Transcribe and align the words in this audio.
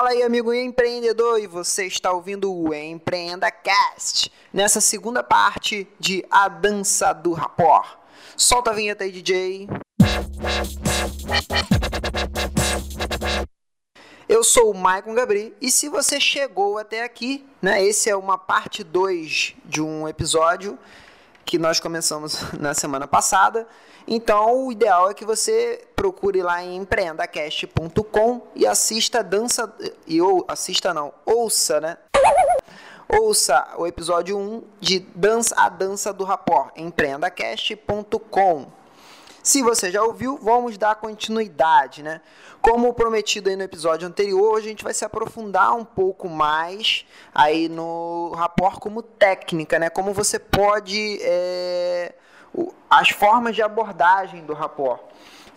Fala 0.00 0.12
aí, 0.12 0.22
amigo 0.22 0.50
empreendedor, 0.50 1.38
e 1.38 1.46
você 1.46 1.84
está 1.84 2.10
ouvindo 2.10 2.50
o 2.50 2.72
Empreenda 2.72 3.50
Cast, 3.50 4.32
nessa 4.50 4.80
segunda 4.80 5.22
parte 5.22 5.86
de 5.98 6.24
A 6.30 6.48
Dança 6.48 7.12
do 7.12 7.34
Rapor. 7.34 7.98
Solta 8.34 8.70
a 8.70 8.72
vinheta 8.72 9.04
aí, 9.04 9.12
DJ. 9.12 9.68
Eu 14.26 14.42
sou 14.42 14.70
o 14.70 14.74
Maicon 14.74 15.12
Gabri 15.12 15.54
e 15.60 15.70
se 15.70 15.90
você 15.90 16.18
chegou 16.18 16.78
até 16.78 17.04
aqui, 17.04 17.46
né, 17.60 17.84
esse 17.84 18.08
é 18.08 18.16
uma 18.16 18.38
parte 18.38 18.82
2 18.82 19.54
de 19.66 19.82
um 19.82 20.08
episódio 20.08 20.78
que 21.44 21.58
nós 21.58 21.78
começamos 21.78 22.40
na 22.58 22.72
semana 22.72 23.06
passada. 23.06 23.68
Então, 24.12 24.66
o 24.66 24.72
ideal 24.72 25.08
é 25.08 25.14
que 25.14 25.24
você 25.24 25.86
procure 25.94 26.42
lá 26.42 26.60
em 26.64 26.74
empreendacast.com 26.78 28.42
e 28.56 28.66
assista 28.66 29.22
dança 29.22 29.72
e 30.04 30.20
ou 30.20 30.44
assista 30.48 30.92
não, 30.92 31.14
ouça, 31.24 31.80
né? 31.80 31.96
Ouça 33.08 33.68
o 33.76 33.86
episódio 33.86 34.36
1 34.36 34.64
de 34.80 34.98
Dança 34.98 35.54
a 35.56 35.68
Dança 35.68 36.12
do 36.12 36.24
Rapor, 36.24 36.72
empreendacast.com. 36.74 38.66
Se 39.44 39.62
você 39.62 39.92
já 39.92 40.02
ouviu, 40.02 40.36
vamos 40.42 40.76
dar 40.76 40.96
continuidade, 40.96 42.02
né? 42.02 42.20
Como 42.60 42.92
prometido 42.92 43.48
aí 43.48 43.54
no 43.54 43.62
episódio 43.62 44.08
anterior, 44.08 44.58
a 44.58 44.60
gente 44.60 44.82
vai 44.82 44.92
se 44.92 45.04
aprofundar 45.04 45.72
um 45.76 45.84
pouco 45.84 46.28
mais 46.28 47.06
aí 47.32 47.68
no 47.68 48.32
rapport 48.36 48.80
como 48.80 49.02
técnica, 49.02 49.78
né? 49.78 49.88
Como 49.88 50.12
você 50.12 50.36
pode 50.36 51.20
é, 51.22 52.12
as 52.88 53.10
formas 53.10 53.54
de 53.54 53.62
abordagem 53.62 54.44
do 54.44 54.52
rapport. 54.52 55.00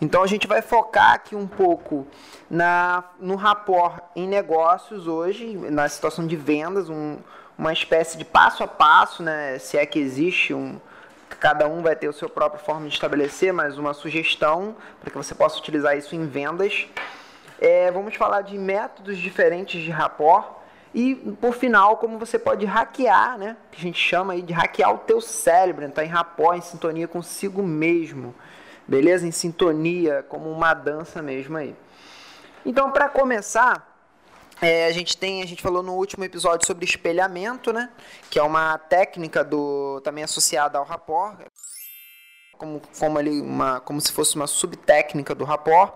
Então 0.00 0.22
a 0.22 0.26
gente 0.26 0.46
vai 0.46 0.60
focar 0.60 1.12
aqui 1.12 1.34
um 1.34 1.46
pouco 1.46 2.06
na, 2.50 3.04
no 3.20 3.36
rapport 3.36 4.00
em 4.14 4.26
negócios 4.26 5.06
hoje, 5.06 5.56
na 5.56 5.88
situação 5.88 6.26
de 6.26 6.36
vendas, 6.36 6.88
um, 6.88 7.18
uma 7.56 7.72
espécie 7.72 8.18
de 8.18 8.24
passo 8.24 8.62
a 8.62 8.66
passo, 8.66 9.22
né? 9.22 9.58
Se 9.58 9.76
é 9.76 9.86
que 9.86 9.98
existe 9.98 10.52
um, 10.52 10.80
cada 11.40 11.68
um 11.68 11.82
vai 11.82 11.94
ter 11.94 12.08
a 12.08 12.12
sua 12.12 12.28
própria 12.28 12.62
forma 12.62 12.88
de 12.88 12.94
estabelecer, 12.94 13.52
mas 13.52 13.78
uma 13.78 13.94
sugestão 13.94 14.76
para 15.00 15.10
que 15.10 15.16
você 15.16 15.34
possa 15.34 15.58
utilizar 15.58 15.96
isso 15.96 16.14
em 16.14 16.26
vendas. 16.26 16.86
É, 17.60 17.90
vamos 17.90 18.16
falar 18.16 18.42
de 18.42 18.58
métodos 18.58 19.16
diferentes 19.16 19.82
de 19.82 19.90
rapport 19.90 20.63
e, 20.94 21.16
por 21.40 21.52
final, 21.52 21.96
como 21.96 22.20
você 22.20 22.38
pode 22.38 22.64
hackear, 22.64 23.36
né? 23.36 23.56
Que 23.72 23.78
a 23.78 23.82
gente 23.82 23.98
chama 23.98 24.34
aí 24.34 24.42
de 24.42 24.52
hackear 24.52 24.94
o 24.94 24.98
teu 24.98 25.20
cérebro, 25.20 25.84
entrar 25.84 26.04
em 26.04 26.08
rapport, 26.08 26.56
em 26.56 26.60
sintonia 26.60 27.08
consigo 27.08 27.64
mesmo. 27.64 28.32
Beleza? 28.86 29.26
Em 29.26 29.32
sintonia, 29.32 30.24
como 30.28 30.48
uma 30.48 30.72
dança 30.72 31.20
mesmo 31.20 31.56
aí. 31.56 31.74
Então, 32.64 32.92
para 32.92 33.08
começar, 33.08 33.92
é, 34.62 34.86
a 34.86 34.92
gente 34.92 35.16
tem, 35.16 35.42
a 35.42 35.46
gente 35.46 35.60
falou 35.60 35.82
no 35.82 35.94
último 35.94 36.22
episódio 36.22 36.64
sobre 36.64 36.84
espelhamento, 36.84 37.72
né? 37.72 37.90
Que 38.30 38.38
é 38.38 38.42
uma 38.42 38.78
técnica 38.78 39.42
do 39.42 40.00
também 40.02 40.22
associada 40.22 40.78
ao 40.78 40.84
rapport, 40.84 41.40
como 42.56 42.80
como 42.98 43.18
ali 43.18 43.40
uma 43.40 43.80
como 43.80 44.00
se 44.00 44.12
fosse 44.12 44.36
uma 44.36 44.46
subtécnica 44.46 45.34
do 45.34 45.44
rapport. 45.44 45.92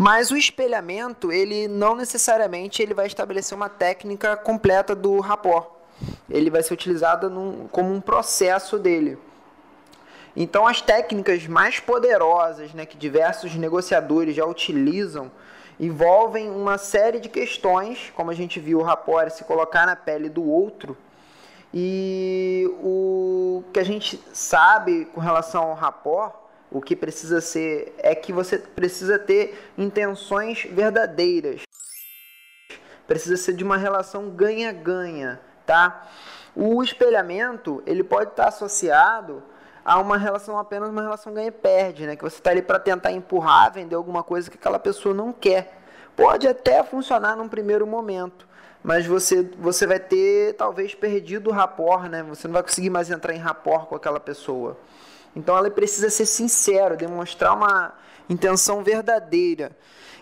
Mas 0.00 0.30
o 0.30 0.36
espelhamento, 0.38 1.30
ele 1.30 1.68
não 1.68 1.94
necessariamente 1.94 2.80
ele 2.80 2.94
vai 2.94 3.06
estabelecer 3.06 3.54
uma 3.54 3.68
técnica 3.68 4.34
completa 4.34 4.94
do 4.94 5.20
rapport. 5.20 5.66
Ele 6.30 6.48
vai 6.48 6.62
ser 6.62 6.72
utilizado 6.72 7.28
num, 7.28 7.68
como 7.68 7.92
um 7.92 8.00
processo 8.00 8.78
dele. 8.78 9.18
Então, 10.34 10.66
as 10.66 10.80
técnicas 10.80 11.46
mais 11.46 11.80
poderosas 11.80 12.72
né, 12.72 12.86
que 12.86 12.96
diversos 12.96 13.54
negociadores 13.56 14.34
já 14.34 14.46
utilizam 14.46 15.30
envolvem 15.78 16.50
uma 16.50 16.78
série 16.78 17.20
de 17.20 17.28
questões, 17.28 18.10
como 18.16 18.30
a 18.30 18.34
gente 18.34 18.58
viu 18.58 18.78
o 18.78 18.82
rapport 18.82 19.28
se 19.28 19.44
colocar 19.44 19.84
na 19.84 19.96
pele 19.96 20.30
do 20.30 20.42
outro. 20.42 20.96
E 21.74 22.66
o 22.82 23.62
que 23.70 23.78
a 23.78 23.84
gente 23.84 24.18
sabe 24.32 25.04
com 25.14 25.20
relação 25.20 25.64
ao 25.64 25.74
rapport, 25.74 26.40
o 26.70 26.80
que 26.80 26.94
precisa 26.94 27.40
ser 27.40 27.94
é 27.98 28.14
que 28.14 28.32
você 28.32 28.58
precisa 28.58 29.18
ter 29.18 29.58
intenções 29.76 30.64
verdadeiras. 30.70 31.62
Precisa 33.06 33.36
ser 33.36 33.54
de 33.54 33.64
uma 33.64 33.76
relação 33.76 34.30
ganha-ganha, 34.30 35.40
tá? 35.66 36.08
O 36.54 36.82
espelhamento, 36.82 37.82
ele 37.86 38.04
pode 38.04 38.30
estar 38.30 38.48
associado 38.48 39.42
a 39.84 39.98
uma 39.98 40.16
relação 40.16 40.58
apenas 40.58 40.90
uma 40.90 41.02
relação 41.02 41.32
ganha-perde, 41.32 42.06
né? 42.06 42.14
Que 42.14 42.22
você 42.22 42.36
está 42.36 42.50
ali 42.50 42.62
para 42.62 42.78
tentar 42.78 43.10
empurrar, 43.10 43.72
vender 43.72 43.96
alguma 43.96 44.22
coisa 44.22 44.50
que 44.50 44.56
aquela 44.56 44.78
pessoa 44.78 45.14
não 45.14 45.32
quer. 45.32 45.78
Pode 46.14 46.46
até 46.46 46.84
funcionar 46.84 47.34
num 47.34 47.48
primeiro 47.48 47.86
momento, 47.86 48.46
mas 48.82 49.06
você 49.06 49.42
você 49.58 49.86
vai 49.86 49.98
ter 49.98 50.54
talvez 50.54 50.94
perdido 50.94 51.50
o 51.50 51.52
rapport, 51.52 52.08
né? 52.08 52.22
Você 52.24 52.46
não 52.46 52.52
vai 52.52 52.62
conseguir 52.62 52.90
mais 52.90 53.10
entrar 53.10 53.34
em 53.34 53.38
rapport 53.38 53.86
com 53.86 53.96
aquela 53.96 54.20
pessoa. 54.20 54.76
Então 55.34 55.56
ela 55.56 55.70
precisa 55.70 56.10
ser 56.10 56.26
sincero, 56.26 56.96
demonstrar 56.96 57.54
uma 57.54 57.94
intenção 58.28 58.82
verdadeira. 58.82 59.76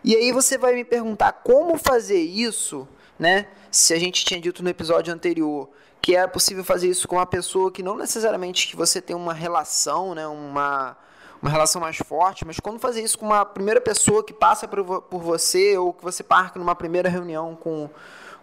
E 0.04 0.14
aí 0.14 0.32
você 0.32 0.56
vai 0.56 0.74
me 0.74 0.84
perguntar 0.84 1.32
como 1.32 1.76
fazer 1.76 2.20
isso, 2.20 2.86
né? 3.18 3.48
Se 3.70 3.92
a 3.92 3.98
gente 3.98 4.24
tinha 4.24 4.40
dito 4.40 4.62
no 4.62 4.68
episódio 4.68 5.12
anterior 5.12 5.68
que 6.00 6.16
é 6.16 6.26
possível 6.26 6.64
fazer 6.64 6.88
isso 6.88 7.08
com 7.08 7.16
uma 7.16 7.26
pessoa 7.26 7.70
que 7.70 7.82
não 7.82 7.96
necessariamente 7.96 8.68
que 8.68 8.76
você 8.76 9.00
tem 9.00 9.16
uma 9.16 9.34
relação, 9.34 10.14
né, 10.14 10.26
uma, 10.26 10.96
uma 11.42 11.50
relação 11.50 11.80
mais 11.80 11.96
forte, 11.96 12.46
mas 12.46 12.60
quando 12.60 12.78
fazer 12.78 13.02
isso 13.02 13.18
com 13.18 13.26
uma 13.26 13.44
primeira 13.44 13.80
pessoa 13.80 14.24
que 14.24 14.32
passa 14.32 14.66
por, 14.68 15.02
por 15.02 15.20
você 15.20 15.76
ou 15.76 15.92
que 15.92 16.02
você 16.02 16.24
marca 16.28 16.58
numa 16.58 16.74
primeira 16.74 17.08
reunião 17.08 17.56
com, 17.56 17.90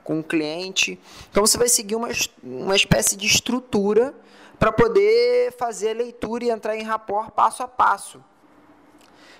com 0.03 0.19
um 0.19 0.21
cliente. 0.21 0.99
Então 1.31 1.45
você 1.45 1.57
vai 1.57 1.69
seguir 1.69 1.95
uma, 1.95 2.09
uma 2.43 2.75
espécie 2.75 3.15
de 3.15 3.25
estrutura 3.25 4.13
para 4.59 4.71
poder 4.71 5.53
fazer 5.57 5.89
a 5.89 5.93
leitura 5.93 6.45
e 6.45 6.49
entrar 6.49 6.75
em 6.75 6.83
rapport 6.83 7.31
passo 7.31 7.63
a 7.63 7.67
passo. 7.67 8.23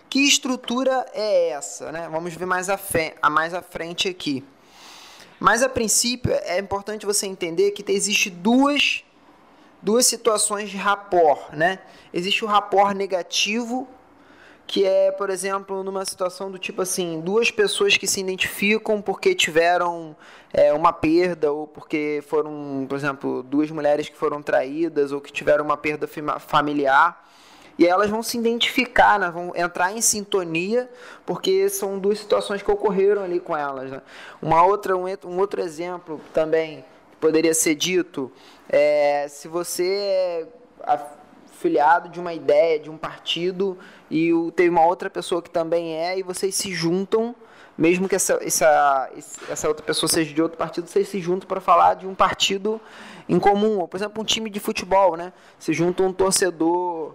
Que 0.10 0.20
estrutura 0.20 1.06
é 1.14 1.50
essa? 1.50 1.92
Né? 1.92 2.08
Vamos 2.10 2.34
ver 2.34 2.46
mais 2.46 2.70
a, 2.70 2.80
a 3.22 3.30
mais 3.30 3.54
à 3.54 3.62
frente 3.62 4.08
aqui. 4.08 4.44
Mas 5.40 5.62
a 5.62 5.70
princípio 5.70 6.32
é 6.32 6.60
importante 6.60 7.06
você 7.06 7.28
entender 7.28 7.72
que 7.72 7.84
existe 7.92 8.30
duas 8.30 9.04
duas 9.82 10.08
situações 10.08 10.72
de 10.72 10.78
rapport, 10.78 11.54
né? 11.54 11.80
Existe 12.12 12.44
o 12.44 12.48
rapport 12.48 12.96
negativo, 12.96 13.88
que 14.68 14.86
é, 14.86 15.12
por 15.12 15.30
exemplo, 15.30 15.84
numa 15.84 16.04
situação 16.06 16.50
do 16.50 16.58
tipo 16.58 16.82
assim, 16.82 17.22
duas 17.22 17.52
pessoas 17.52 17.98
que 17.98 18.08
se 18.08 18.20
identificam 18.20 19.02
porque 19.02 19.36
tiveram 19.36 20.16
é, 20.52 20.74
uma 20.74 20.92
perda 20.92 21.52
ou 21.52 21.68
porque 21.68 22.24
foram, 22.28 22.86
por 22.90 22.98
exemplo, 22.98 23.44
duas 23.44 23.70
mulheres 23.70 24.10
que 24.10 24.16
foram 24.16 24.42
traídas 24.42 25.12
ou 25.12 25.22
que 25.22 25.32
tiveram 25.32 25.64
uma 25.64 25.78
perda 25.78 26.08
familiar 26.40 27.24
e 27.78 27.86
elas 27.86 28.10
vão 28.10 28.24
se 28.24 28.38
identificar, 28.38 29.20
né? 29.20 29.30
vão 29.30 29.52
entrar 29.56 29.92
em 29.92 30.02
sintonia, 30.02 30.90
porque 31.26 31.68
são 31.70 32.00
duas 32.00 32.20
situações 32.20 32.62
que 32.62 32.72
ocorreram 32.72 33.24
ali 33.24 33.40
com 33.40 33.56
elas. 33.56 33.92
Né? 33.92 34.02
Uma 34.42 34.64
outra, 34.64 34.96
um, 34.96 35.06
um 35.26 35.38
outro 35.38 35.62
exemplo 35.62 36.22
também 36.34 36.86
que 37.12 37.18
poderia 37.18 37.54
ser 37.54 37.76
dito 37.76 38.32
é 38.70 39.28
se 39.30 39.48
você 39.48 40.48
afiliado 41.56 42.10
de 42.10 42.20
uma 42.20 42.34
ideia, 42.34 42.78
de 42.80 42.90
um 42.90 42.98
partido, 42.98 43.78
e 44.12 44.30
tem 44.56 44.70
uma 44.70 44.86
outra 44.86 45.10
pessoa 45.10 45.42
que 45.42 45.50
também 45.50 45.96
é, 45.96 46.20
e 46.20 46.24
vocês 46.24 46.54
se 46.54 46.74
juntam 46.74 47.34
mesmo 47.78 48.08
que 48.08 48.16
essa, 48.16 48.40
essa, 48.42 49.10
essa 49.50 49.68
outra 49.68 49.86
pessoa 49.86 50.10
seja 50.10 50.34
de 50.34 50.42
outro 50.42 50.58
partido, 50.58 50.88
vocês 50.88 51.10
se 51.10 51.20
juntam 51.20 51.46
para 51.48 51.60
falar 51.60 51.96
de 51.96 52.08
um 52.08 52.16
partido 52.16 52.80
em 53.28 53.38
comum. 53.38 53.80
Ou, 53.80 53.88
por 53.88 53.98
exemplo, 53.98 54.22
um 54.22 54.26
time 54.26 54.50
de 54.50 54.60
futebol, 54.62 55.18
né? 55.18 55.34
Se 55.60 55.74
junta 55.74 56.02
um 56.04 56.14
torcedor 56.14 57.14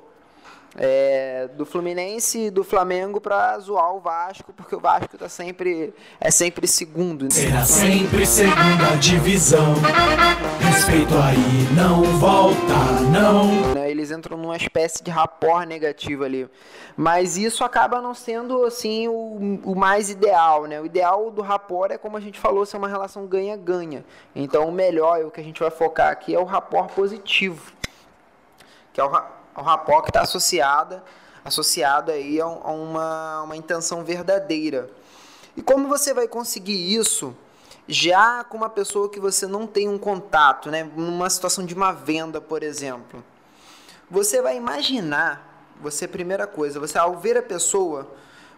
é, 0.77 1.49
do 1.57 1.67
Fluminense 1.67 2.47
e 2.47 2.51
do 2.51 2.63
Flamengo 2.63 3.21
para 3.21 3.59
zoar 3.59 3.95
o 3.95 4.01
Vasco, 4.01 4.53
porque 4.53 4.75
o 4.75 4.81
Vasco 4.81 5.19
tá 5.19 5.29
sempre 5.29 5.93
é 6.21 6.31
sempre 6.31 6.67
segundo. 6.67 7.25
Né? 7.25 7.31
Será 7.31 7.65
sempre 7.65 8.25
segunda 8.27 8.97
divisão. 9.01 9.75
Respeito 10.61 11.15
aí, 11.17 11.75
não 11.75 12.03
volta, 12.19 13.01
não. 13.11 13.75
Né, 13.75 13.91
eles 13.91 14.11
entram 14.11 14.37
numa 14.37 14.57
espécie 14.57 15.03
de 15.03 15.11
rapport 15.11 15.67
negativo 15.67 16.25
ali. 16.25 16.49
Mas 16.97 17.37
isso 17.37 17.65
acaba 17.65 18.01
não 18.01 18.15
sendo 18.15 18.65
assim 18.65 19.09
o, 19.09 19.61
o 19.65 19.75
mais 19.75 20.11
ideal, 20.11 20.67
né? 20.67 20.81
O 20.81 20.87
ideal 20.87 21.31
do 21.31 21.43
rapport 21.43 21.91
é 21.91 21.99
como 21.99 22.17
a 22.17 22.21
gente 22.21 22.39
falou, 22.39 22.65
ser 22.65 22.77
uma 22.77 22.89
relação 22.89 23.27
ganha-ganha. 23.27 24.05
Então 24.35 24.69
o 24.69 24.73
melhor, 24.73 25.25
o 25.25 25.31
que 25.31 25.41
a 25.41 25.45
gente 25.45 25.61
vai 25.61 25.71
focar 25.71 26.13
aqui 26.13 26.35
é 26.35 26.39
o 26.39 26.45
rapport 26.45 26.93
positivo. 26.93 27.73
Que 28.93 29.01
é 29.01 29.05
o 29.05 29.09
ao 29.55 29.65
rapport 29.65 30.05
que 30.05 30.11
está 30.11 30.23
associada, 30.23 31.03
associado 31.45 32.11
aí 32.11 32.41
a, 32.41 32.47
uma, 32.47 33.43
uma 33.43 33.57
intenção 33.57 34.05
verdadeira. 34.05 34.91
E 35.57 35.63
como 35.63 35.89
você 35.89 36.15
vai 36.15 36.29
conseguir 36.29 36.95
isso 36.95 37.35
já 37.87 38.45
com 38.45 38.57
uma 38.57 38.71
pessoa 38.71 39.09
que 39.09 39.19
você 39.19 39.47
não 39.47 39.67
tem 39.67 39.89
um 39.89 39.99
contato, 39.99 40.71
né? 40.71 40.89
numa 40.97 41.29
situação 41.29 41.67
de 41.67 41.75
uma 41.75 41.93
venda, 41.93 42.41
por 42.41 42.63
exemplo? 42.63 43.23
Você 44.11 44.41
vai 44.41 44.57
imaginar, 44.57 45.67
você 45.81 46.07
primeira 46.07 46.47
coisa, 46.47 46.79
você 46.79 46.99
ao 46.99 47.17
ver 47.17 47.37
a 47.37 47.43
pessoa, 47.43 48.09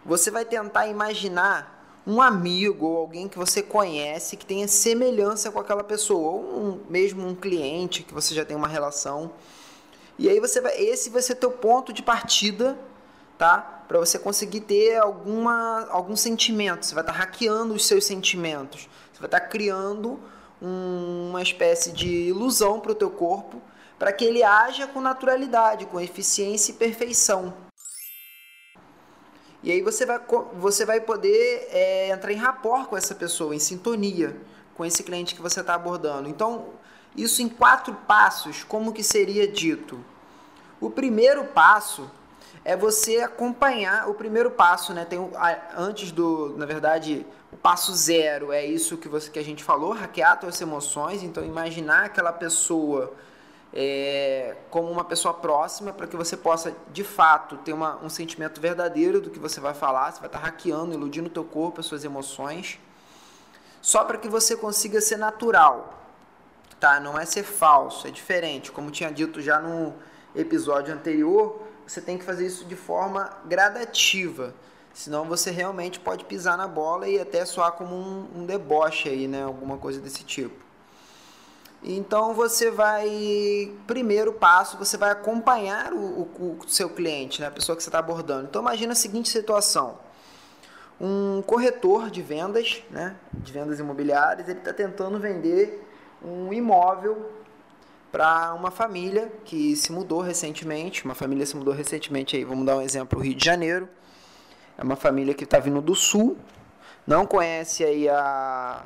você 0.05 0.29
vai 0.29 0.45
tentar 0.45 0.87
imaginar 0.87 2.01
um 2.05 2.21
amigo 2.21 2.85
ou 2.85 2.97
alguém 2.97 3.27
que 3.27 3.37
você 3.37 3.61
conhece 3.61 4.35
que 4.35 4.45
tenha 4.45 4.67
semelhança 4.67 5.51
com 5.51 5.59
aquela 5.59 5.83
pessoa, 5.83 6.31
ou 6.31 6.41
um, 6.41 6.79
mesmo 6.89 7.25
um 7.25 7.33
cliente 7.33 8.03
que 8.03 8.13
você 8.13 8.35
já 8.35 8.43
tem 8.43 8.57
uma 8.57 8.67
relação. 8.67 9.31
E 10.17 10.29
aí 10.29 10.39
você 10.39 10.61
vai, 10.61 10.75
esse 10.77 11.09
vai 11.09 11.21
ser 11.21 11.35
teu 11.35 11.51
ponto 11.51 11.91
de 11.91 12.03
partida, 12.03 12.77
tá? 13.37 13.83
Para 13.87 13.99
você 13.99 14.19
conseguir 14.19 14.61
ter 14.61 14.97
alguma 14.97 15.87
algum 15.89 16.15
sentimento. 16.15 16.85
Você 16.85 16.93
vai 16.93 17.03
estar 17.03 17.13
tá 17.13 17.19
hackeando 17.19 17.73
os 17.73 17.85
seus 17.87 18.05
sentimentos. 18.05 18.87
Você 19.11 19.19
vai 19.19 19.27
estar 19.27 19.39
tá 19.39 19.47
criando 19.47 20.19
um, 20.61 21.29
uma 21.29 21.41
espécie 21.41 21.91
de 21.91 22.07
ilusão 22.07 22.79
para 22.79 22.91
o 22.91 22.95
teu 22.95 23.09
corpo, 23.09 23.61
para 23.97 24.13
que 24.13 24.23
ele 24.23 24.43
haja 24.43 24.87
com 24.87 25.01
naturalidade, 25.01 25.85
com 25.87 25.99
eficiência 25.99 26.71
e 26.71 26.75
perfeição. 26.75 27.53
E 29.63 29.71
aí 29.71 29.81
você 29.81 30.05
vai, 30.05 30.19
você 30.55 30.85
vai 30.85 30.99
poder 30.99 31.67
é, 31.71 32.09
entrar 32.09 32.31
em 32.31 32.37
rapport 32.37 32.87
com 32.87 32.97
essa 32.97 33.15
pessoa, 33.15 33.55
em 33.55 33.59
sintonia 33.59 34.35
com 34.75 34.83
esse 34.85 35.03
cliente 35.03 35.35
que 35.35 35.41
você 35.41 35.61
está 35.61 35.75
abordando. 35.75 36.27
Então, 36.29 36.69
isso 37.15 37.41
em 37.41 37.49
quatro 37.49 37.93
passos, 38.07 38.63
como 38.63 38.93
que 38.93 39.03
seria 39.03 39.47
dito? 39.47 40.03
O 40.81 40.89
primeiro 40.89 41.45
passo 41.45 42.09
é 42.65 42.75
você 42.75 43.19
acompanhar 43.19 44.09
o 44.09 44.13
primeiro 44.13 44.51
passo, 44.51 44.93
né? 44.93 45.05
Tem 45.05 45.19
antes 45.75 46.11
do, 46.11 46.57
na 46.57 46.65
verdade, 46.65 47.25
o 47.51 47.57
passo 47.57 47.93
zero 47.93 48.51
é 48.51 48.65
isso 48.65 48.97
que 48.97 49.07
você 49.07 49.29
que 49.29 49.39
a 49.39 49.43
gente 49.43 49.63
falou, 49.63 49.91
hackear 49.91 50.39
suas 50.41 50.59
emoções. 50.59 51.23
Então, 51.23 51.43
imaginar 51.43 52.05
aquela 52.05 52.31
pessoa 52.31 53.13
é, 53.73 54.55
como 54.69 54.89
uma 54.89 55.03
pessoa 55.03 55.33
próxima 55.33 55.91
para 55.91 56.05
que 56.05 56.15
você 56.15 56.37
possa 56.37 56.75
de 56.91 57.03
fato 57.03 57.57
ter 57.57 57.73
uma, 57.73 57.97
um 58.03 58.09
sentimento 58.09 58.61
verdadeiro 58.61 59.19
do 59.19 59.29
que 59.29 59.39
você 59.39 59.59
vai 59.59 59.73
falar. 59.73 60.11
Você 60.11 60.19
vai 60.19 60.27
estar 60.27 60.39
hackeando, 60.39 60.93
iludindo 60.93 61.27
o 61.27 61.31
teu 61.31 61.43
corpo, 61.43 61.79
as 61.79 61.85
suas 61.85 62.03
emoções, 62.03 62.79
só 63.81 64.03
para 64.05 64.17
que 64.17 64.29
você 64.29 64.55
consiga 64.55 65.01
ser 65.01 65.17
natural, 65.17 66.02
tá? 66.83 66.99
Não 66.99 67.17
é 67.17 67.25
ser 67.25 67.43
falso, 67.43 68.05
é 68.05 68.11
diferente. 68.11 68.69
Como 68.69 68.91
tinha 68.91 69.09
dito 69.09 69.39
já 69.39 69.57
no 69.57 69.93
episódio 70.35 70.93
anterior, 70.93 71.61
você 71.87 72.01
tem 72.01 72.17
que 72.17 72.25
fazer 72.25 72.45
isso 72.45 72.65
de 72.65 72.75
forma 72.75 73.31
gradativa. 73.45 74.53
Senão 74.93 75.23
você 75.23 75.49
realmente 75.49 75.97
pode 75.97 76.25
pisar 76.25 76.57
na 76.57 76.67
bola 76.67 77.07
e 77.07 77.17
até 77.17 77.45
soar 77.45 77.71
como 77.71 77.95
um, 77.95 78.27
um 78.35 78.45
deboche 78.45 79.07
aí, 79.07 79.29
né? 79.29 79.43
Alguma 79.43 79.77
coisa 79.77 80.01
desse 80.01 80.25
tipo. 80.25 80.61
Então 81.81 82.33
você 82.33 82.69
vai, 82.69 83.71
primeiro 83.87 84.33
passo, 84.33 84.77
você 84.77 84.97
vai 84.97 85.11
acompanhar 85.11 85.93
o, 85.93 85.97
o, 86.37 86.59
o 86.61 86.69
seu 86.69 86.89
cliente, 86.89 87.39
né, 87.39 87.47
a 87.47 87.51
pessoa 87.51 87.77
que 87.77 87.83
você 87.83 87.89
está 87.89 87.99
abordando. 87.99 88.47
Então 88.49 88.61
imagina 88.61 88.91
a 88.91 88.95
seguinte 88.95 89.29
situação: 89.29 89.97
um 90.99 91.41
corretor 91.41 92.09
de 92.09 92.21
vendas, 92.21 92.83
né, 92.89 93.15
de 93.33 93.53
vendas 93.53 93.79
imobiliárias, 93.79 94.49
ele 94.49 94.59
está 94.59 94.73
tentando 94.73 95.17
vender 95.17 95.92
um 96.23 96.53
imóvel 96.53 97.31
para 98.11 98.53
uma 98.53 98.69
família 98.69 99.31
que 99.43 99.75
se 99.75 99.91
mudou 99.91 100.21
recentemente. 100.21 101.03
Uma 101.03 101.15
família 101.15 101.45
se 101.45 101.55
mudou 101.55 101.73
recentemente 101.73 102.35
aí, 102.35 102.43
vamos 102.43 102.65
dar 102.65 102.77
um 102.77 102.81
exemplo, 102.81 103.19
Rio 103.19 103.35
de 103.35 103.43
Janeiro. 103.43 103.89
É 104.77 104.83
uma 104.83 104.95
família 104.95 105.33
que 105.33 105.43
está 105.43 105.59
vindo 105.59 105.81
do 105.81 105.95
sul, 105.95 106.37
não 107.05 107.25
conhece 107.25 107.83
aí 107.83 108.07
a 108.09 108.85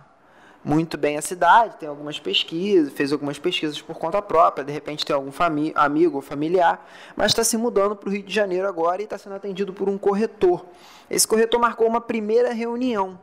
muito 0.64 0.98
bem 0.98 1.18
a 1.18 1.22
cidade, 1.22 1.78
tem 1.78 1.88
algumas 1.88 2.20
pesquisas, 2.20 2.92
fez 2.92 3.14
algumas 3.14 3.40
pesquisas 3.40 3.82
por 3.82 3.98
conta 3.98 4.22
própria, 4.22 4.66
de 4.66 4.74
repente 4.74 5.06
tem 5.06 5.16
algum 5.16 5.32
amigo 5.76 6.18
ou 6.18 6.22
familiar, 6.22 6.86
mas 7.16 7.32
está 7.32 7.42
se 7.42 7.56
mudando 7.56 7.96
para 7.96 8.10
o 8.10 8.12
Rio 8.12 8.24
de 8.24 8.34
Janeiro 8.34 8.68
agora 8.68 9.02
e 9.02 9.06
está 9.06 9.18
sendo 9.18 9.36
atendido 9.36 9.72
por 9.72 9.88
um 9.88 9.98
corretor. 9.98 10.66
Esse 11.10 11.26
corretor 11.26 11.58
marcou 11.58 11.88
uma 11.88 12.02
primeira 12.02 12.52
reunião 12.52 13.18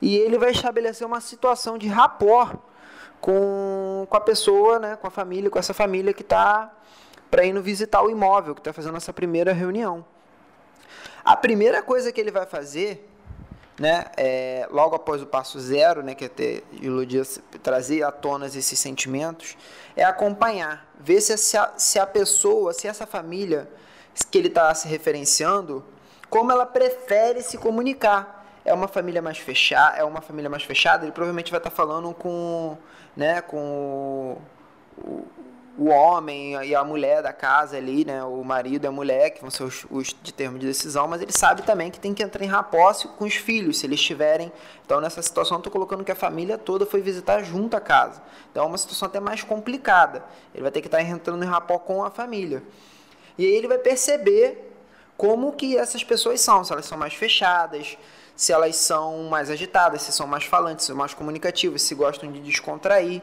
e 0.00 0.16
ele 0.16 0.38
vai 0.38 0.50
estabelecer 0.50 1.06
uma 1.06 1.20
situação 1.20 1.76
de 1.76 1.88
rapport 1.88 2.56
com, 3.22 4.06
com 4.10 4.16
a 4.16 4.20
pessoa, 4.20 4.78
né, 4.78 4.96
com 4.96 5.06
a 5.06 5.10
família, 5.10 5.48
com 5.48 5.58
essa 5.58 5.72
família 5.72 6.12
que 6.12 6.22
está 6.22 6.70
para 7.30 7.44
ir 7.44 7.58
visitar 7.62 8.02
o 8.02 8.10
imóvel, 8.10 8.54
que 8.54 8.60
está 8.60 8.74
fazendo 8.74 8.98
essa 8.98 9.12
primeira 9.12 9.54
reunião. 9.54 10.04
A 11.24 11.34
primeira 11.34 11.80
coisa 11.82 12.12
que 12.12 12.20
ele 12.20 12.30
vai 12.30 12.44
fazer 12.44 13.08
né, 13.78 14.06
é, 14.16 14.68
logo 14.70 14.94
após 14.94 15.22
o 15.22 15.26
passo 15.26 15.58
zero, 15.58 16.02
né, 16.02 16.14
que 16.14 16.26
é 16.26 16.28
ter 16.28 16.64
iludir, 16.72 17.24
trazer 17.62 18.02
à 18.02 18.10
tona 18.10 18.46
esses 18.46 18.78
sentimentos, 18.78 19.56
é 19.96 20.04
acompanhar, 20.04 20.86
ver 21.00 21.20
se, 21.20 21.36
se, 21.38 21.56
a, 21.56 21.72
se 21.78 21.98
a 21.98 22.06
pessoa, 22.06 22.72
se 22.72 22.86
essa 22.86 23.06
família 23.06 23.70
que 24.30 24.36
ele 24.36 24.48
está 24.48 24.74
se 24.74 24.88
referenciando, 24.88 25.82
como 26.28 26.50
ela 26.50 26.66
prefere 26.66 27.40
se 27.40 27.56
comunicar. 27.56 28.40
É 28.64 28.72
uma 28.72 28.86
família 28.86 29.20
mais 29.20 29.38
fechada, 29.38 29.96
é 29.96 30.04
uma 30.04 30.20
família 30.20 30.48
mais 30.48 30.62
fechada, 30.62 31.04
ele 31.04 31.12
provavelmente 31.12 31.50
vai 31.50 31.58
estar 31.58 31.70
tá 31.70 31.74
falando 31.74 32.14
com, 32.14 32.78
né, 33.16 33.40
com 33.42 34.38
o, 34.98 35.24
o 35.78 35.88
homem 35.88 36.62
e 36.64 36.74
a 36.74 36.84
mulher 36.84 37.22
da 37.22 37.32
casa 37.32 37.76
ali, 37.76 38.04
né? 38.04 38.22
O 38.24 38.44
marido 38.44 38.84
e 38.84 38.86
a 38.86 38.92
mulher, 38.92 39.30
que 39.30 39.40
vão 39.40 39.50
ser 39.50 39.62
os, 39.62 39.86
os 39.90 40.14
de 40.22 40.32
termo 40.32 40.58
de 40.58 40.66
decisão, 40.66 41.08
mas 41.08 41.22
ele 41.22 41.32
sabe 41.32 41.62
também 41.62 41.90
que 41.90 41.98
tem 41.98 42.12
que 42.12 42.22
entrar 42.22 42.44
em 42.44 42.48
rapócio 42.48 43.08
com 43.10 43.24
os 43.24 43.34
filhos, 43.34 43.78
se 43.78 43.86
eles 43.86 43.98
estiverem. 43.98 44.52
Então, 44.84 45.00
nessa 45.00 45.22
situação, 45.22 45.58
estou 45.58 45.72
colocando 45.72 46.04
que 46.04 46.12
a 46.12 46.16
família 46.16 46.58
toda 46.58 46.84
foi 46.84 47.00
visitar 47.00 47.42
junto 47.42 47.76
a 47.76 47.80
casa. 47.80 48.22
Então, 48.50 48.64
é 48.64 48.66
uma 48.66 48.78
situação 48.78 49.06
até 49.06 49.18
mais 49.18 49.42
complicada. 49.42 50.22
Ele 50.54 50.62
vai 50.62 50.70
ter 50.70 50.80
que 50.80 50.88
estar 50.88 51.02
entrando 51.02 51.42
em 51.42 51.48
rapó 51.48 51.78
com 51.78 52.04
a 52.04 52.10
família. 52.10 52.62
E 53.38 53.46
aí 53.46 53.52
ele 53.52 53.66
vai 53.66 53.78
perceber 53.78 54.70
como 55.16 55.52
que 55.52 55.76
essas 55.76 56.04
pessoas 56.04 56.40
são, 56.40 56.64
se 56.64 56.72
elas 56.72 56.84
são 56.84 56.98
mais 56.98 57.14
fechadas, 57.14 57.96
se 58.34 58.52
elas 58.52 58.76
são 58.76 59.24
mais 59.24 59.50
agitadas, 59.50 60.02
se 60.02 60.12
são 60.12 60.26
mais 60.26 60.44
falantes, 60.44 60.84
se 60.84 60.88
são 60.88 60.96
mais 60.96 61.14
comunicativas, 61.14 61.82
se 61.82 61.94
gostam 61.94 62.30
de 62.30 62.40
descontrair 62.40 63.22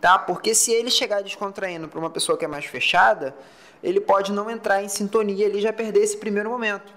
tá? 0.00 0.18
Porque 0.18 0.54
se 0.54 0.72
ele 0.72 0.90
chegar 0.90 1.22
descontraindo 1.22 1.88
para 1.88 1.98
uma 1.98 2.10
pessoa 2.10 2.36
que 2.38 2.44
é 2.44 2.48
mais 2.48 2.64
fechada, 2.64 3.34
ele 3.82 4.00
pode 4.00 4.32
não 4.32 4.50
entrar 4.50 4.82
em 4.82 4.88
sintonia 4.88 5.48
e 5.48 5.60
já 5.60 5.72
perder 5.72 6.00
esse 6.00 6.16
primeiro 6.16 6.50
momento. 6.50 6.92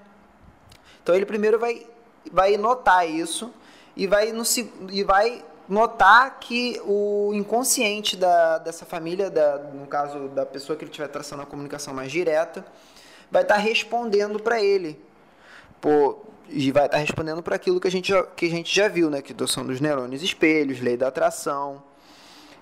Então 1.01 1.15
ele 1.15 1.25
primeiro 1.25 1.59
vai, 1.59 1.85
vai 2.31 2.57
notar 2.57 3.07
isso 3.09 3.51
e 3.95 4.07
vai, 4.07 4.31
no, 4.31 4.43
e 4.89 5.03
vai 5.03 5.43
notar 5.67 6.39
que 6.39 6.81
o 6.85 7.31
inconsciente 7.33 8.15
da, 8.15 8.59
dessa 8.59 8.85
família, 8.85 9.29
da, 9.29 9.57
no 9.57 9.87
caso 9.87 10.27
da 10.29 10.45
pessoa 10.45 10.77
que 10.77 10.83
ele 10.83 10.91
estiver 10.91 11.07
traçando 11.07 11.41
a 11.41 11.45
comunicação 11.45 11.93
mais 11.93 12.11
direta, 12.11 12.65
vai 13.29 13.41
estar 13.43 13.55
tá 13.55 13.59
respondendo 13.59 14.39
para 14.39 14.61
ele. 14.61 14.99
Por, 15.79 16.23
e 16.51 16.71
vai 16.71 16.85
estar 16.85 16.97
tá 16.97 17.01
respondendo 17.01 17.41
para 17.41 17.55
aquilo 17.55 17.79
que 17.79 17.87
a, 17.87 17.91
gente 17.91 18.09
já, 18.09 18.23
que 18.23 18.45
a 18.45 18.49
gente 18.49 18.75
já 18.75 18.87
viu, 18.87 19.09
né? 19.09 19.21
Que 19.21 19.35
são 19.47 19.65
dos 19.65 19.79
neurônios 19.79 20.21
espelhos, 20.21 20.79
lei 20.79 20.97
da 20.97 21.07
atração, 21.07 21.83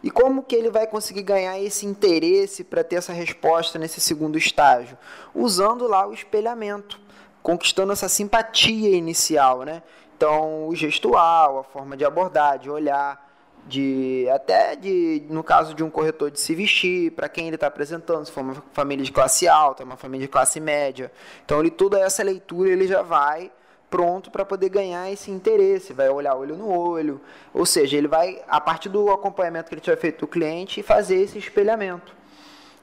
e 0.01 0.09
como 0.09 0.43
que 0.43 0.55
ele 0.55 0.69
vai 0.69 0.87
conseguir 0.87 1.23
ganhar 1.23 1.59
esse 1.59 1.85
interesse 1.85 2.63
para 2.63 2.83
ter 2.83 2.95
essa 2.95 3.11
resposta 3.11 3.77
nesse 3.77 3.99
segundo 3.99 4.37
estágio? 4.37 4.97
Usando 5.35 5.87
lá 5.87 6.07
o 6.07 6.13
espelhamento, 6.13 6.99
conquistando 7.43 7.91
essa 7.91 8.07
simpatia 8.07 8.95
inicial, 8.95 9.63
né? 9.63 9.83
Então, 10.15 10.67
o 10.67 10.75
gestual, 10.75 11.59
a 11.59 11.63
forma 11.63 11.97
de 11.97 12.05
abordar, 12.05 12.59
de 12.59 12.69
olhar, 12.69 13.27
de 13.67 14.25
até 14.33 14.75
de 14.75 15.23
no 15.29 15.43
caso 15.43 15.73
de 15.73 15.83
um 15.83 15.89
corretor 15.89 16.31
de 16.31 16.39
se 16.39 16.55
vestir, 16.55 17.11
para 17.11 17.27
quem 17.27 17.47
ele 17.47 17.55
está 17.55 17.67
apresentando, 17.67 18.25
se 18.25 18.31
for 18.31 18.41
uma 18.41 18.63
família 18.71 19.03
de 19.03 19.11
classe 19.11 19.49
alta, 19.49 19.83
uma 19.83 19.97
família 19.97 20.27
de 20.27 20.31
classe 20.31 20.61
média. 20.61 21.11
Então, 21.43 21.59
ele 21.59 21.69
toda 21.69 21.99
essa 21.99 22.23
leitura 22.23 22.69
ele 22.69 22.87
já 22.87 23.01
vai 23.01 23.51
pronto 23.89 24.29
para 24.29 24.45
poder 24.45 24.69
ganhar 24.69 25.11
esse 25.11 25.31
interesse, 25.31 25.93
vai 25.93 26.09
olhar 26.09 26.35
olho 26.35 26.55
no 26.55 26.69
olho, 26.69 27.19
ou 27.53 27.65
seja, 27.65 27.97
ele 27.97 28.07
vai, 28.07 28.41
a 28.47 28.61
partir 28.61 28.89
do 28.89 29.09
acompanhamento 29.11 29.69
que 29.69 29.75
ele 29.75 29.81
tiver 29.81 29.97
feito 29.97 30.19
do 30.19 30.27
cliente, 30.27 30.83
fazer 30.83 31.17
esse 31.17 31.37
espelhamento. 31.37 32.15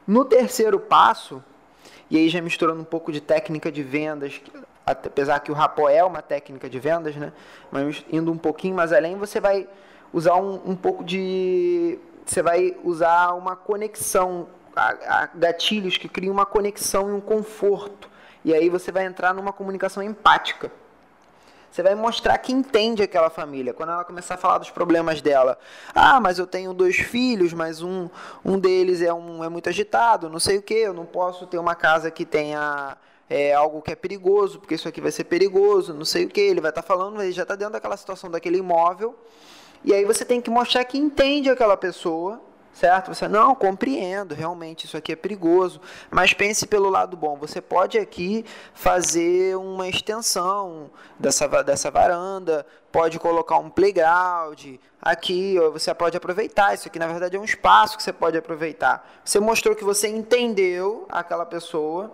No 0.07 0.25
terceiro 0.25 0.79
passo, 0.79 1.43
e 2.11 2.17
aí 2.17 2.29
já 2.29 2.41
misturando 2.41 2.81
um 2.81 2.85
pouco 2.85 3.11
de 3.11 3.21
técnica 3.21 3.71
de 3.71 3.83
vendas, 3.83 4.41
apesar 4.85 5.41
que 5.41 5.51
o 5.51 5.55
rapó 5.55 5.89
é 5.89 6.03
uma 6.05 6.23
técnica 6.23 6.69
de 6.69 6.79
vendas, 6.79 7.17
né? 7.17 7.33
mas 7.71 8.05
indo 8.11 8.31
um 8.31 8.39
pouquinho 8.39 8.77
mais 8.77 8.93
além, 8.93 9.17
você 9.17 9.41
vai 9.41 9.69
usar 10.13 10.35
um, 10.37 10.61
um 10.65 10.77
pouco 10.77 11.05
de. 11.05 11.99
Você 12.25 12.43
vai 12.43 12.77
usar 12.83 13.33
uma 13.35 13.55
conexão, 13.55 14.49
a, 14.75 15.23
a 15.23 15.27
gatilhos 15.27 15.97
que 15.97 16.09
criam 16.09 16.33
uma 16.33 16.47
conexão 16.47 17.09
e 17.11 17.13
um 17.13 17.21
conforto. 17.21 18.09
E 18.45 18.55
aí 18.55 18.69
você 18.69 18.93
vai 18.93 19.05
entrar 19.05 19.35
numa 19.35 19.53
comunicação 19.53 20.03
empática. 20.03 20.71
Você 21.77 21.83
vai 21.83 21.95
mostrar 21.95 22.39
que 22.39 22.55
entende 22.55 23.03
aquela 23.03 23.29
família. 23.29 23.75
Quando 23.75 23.93
ela 23.93 24.03
começar 24.03 24.37
a 24.37 24.39
falar 24.39 24.57
dos 24.57 24.71
problemas 24.71 25.21
dela. 25.21 25.59
Ah, 25.95 26.19
mas 26.19 26.39
eu 26.39 26.47
tenho 26.47 26.73
dois 26.73 26.97
filhos, 26.97 27.53
mas 27.53 27.83
um, 27.83 28.09
um 28.43 28.59
deles 28.59 29.03
é, 29.03 29.13
um, 29.13 29.45
é 29.45 29.49
muito 29.51 29.69
agitado, 29.69 30.31
não 30.31 30.41
sei 30.41 30.57
o 30.57 30.63
que. 30.63 30.73
Eu 30.73 30.95
não 30.95 31.05
posso 31.05 31.47
ter 31.47 31.59
uma 31.59 31.75
casa 31.75 32.11
que 32.11 32.25
tenha 32.25 32.97
é, 33.29 33.53
algo 33.53 33.83
que 33.83 33.93
é 33.93 33.95
perigoso, 33.95 34.59
porque 34.59 34.75
isso 34.75 34.89
aqui 34.89 35.03
vai 35.03 35.13
ser 35.13 35.25
perigoso, 35.25 35.93
não 35.93 36.07
sei 36.07 36.25
o 36.25 36.29
que. 36.31 36.41
Ele 36.41 36.63
vai 36.63 36.71
estar 36.71 36.81
tá 36.81 36.89
falando, 36.89 37.21
ele 37.21 37.33
já 37.33 37.43
está 37.43 37.55
dentro 37.55 37.75
daquela 37.75 37.99
situação 37.99 38.31
daquele 38.31 38.57
imóvel. 38.57 39.15
E 39.85 39.93
aí 39.93 40.07
você 40.07 40.25
tem 40.25 40.41
que 40.41 40.49
mostrar 40.49 40.83
que 40.87 40.97
entende 40.97 41.51
aquela 41.51 41.77
pessoa, 41.77 42.41
certo? 42.77 43.13
Você 43.13 43.27
não 43.27 43.55
compreendo, 43.55 44.35
realmente 44.35 44.85
isso 44.85 44.97
aqui 44.99 45.13
é 45.13 45.17
perigoso, 45.17 45.81
mas 46.11 46.35
pense 46.35 46.67
pelo 46.67 46.91
lado 46.91 47.17
bom. 47.17 47.37
Você 47.37 47.61
pode 47.61 47.99
aqui 47.99 48.45
fazer 48.75 49.57
uma 49.57 49.89
extensão 49.89 50.91
dessa, 51.19 51.49
dessa 51.63 51.91
varanda, 51.91 52.67
pode 52.93 53.19
colocar 53.19 53.57
um 53.57 53.71
playground 53.71 54.77
aqui, 55.01 55.59
ou 55.59 55.73
você 55.73 55.95
pode 55.95 56.19
aproveitar. 56.19 56.75
Isso 56.75 56.89
aqui 56.89 56.99
na 56.99 57.07
verdade 57.07 57.37
é 57.37 57.41
um 57.41 57.45
espaço 57.45 57.97
que 57.97 58.03
você 58.03 58.13
pode 58.13 58.37
aproveitar. 58.37 59.09
Você 59.25 59.41
mostrou 59.41 59.75
que 59.75 59.85
você 59.85 60.09
entendeu 60.09 61.07
aquela 61.09 61.47
pessoa. 61.47 62.13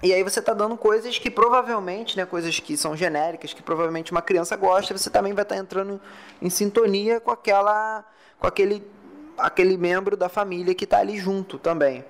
E 0.00 0.12
aí 0.12 0.22
você 0.22 0.38
está 0.38 0.52
dando 0.52 0.76
coisas 0.76 1.18
que 1.18 1.28
provavelmente, 1.28 2.16
né, 2.16 2.24
coisas 2.24 2.60
que 2.60 2.76
são 2.76 2.94
genéricas, 2.94 3.52
que 3.52 3.62
provavelmente 3.62 4.12
uma 4.12 4.22
criança 4.22 4.54
gosta, 4.54 4.96
você 4.96 5.10
também 5.10 5.32
vai 5.32 5.42
estar 5.42 5.56
tá 5.56 5.60
entrando 5.60 6.00
em 6.40 6.50
sintonia 6.50 7.18
com 7.18 7.32
aquela 7.32 8.04
com 8.38 8.46
aquele 8.46 8.86
aquele 9.38 9.76
membro 9.76 10.16
da 10.16 10.28
família 10.28 10.74
que 10.74 10.84
está 10.84 10.98
ali 10.98 11.18
junto 11.18 11.58
também. 11.58 12.04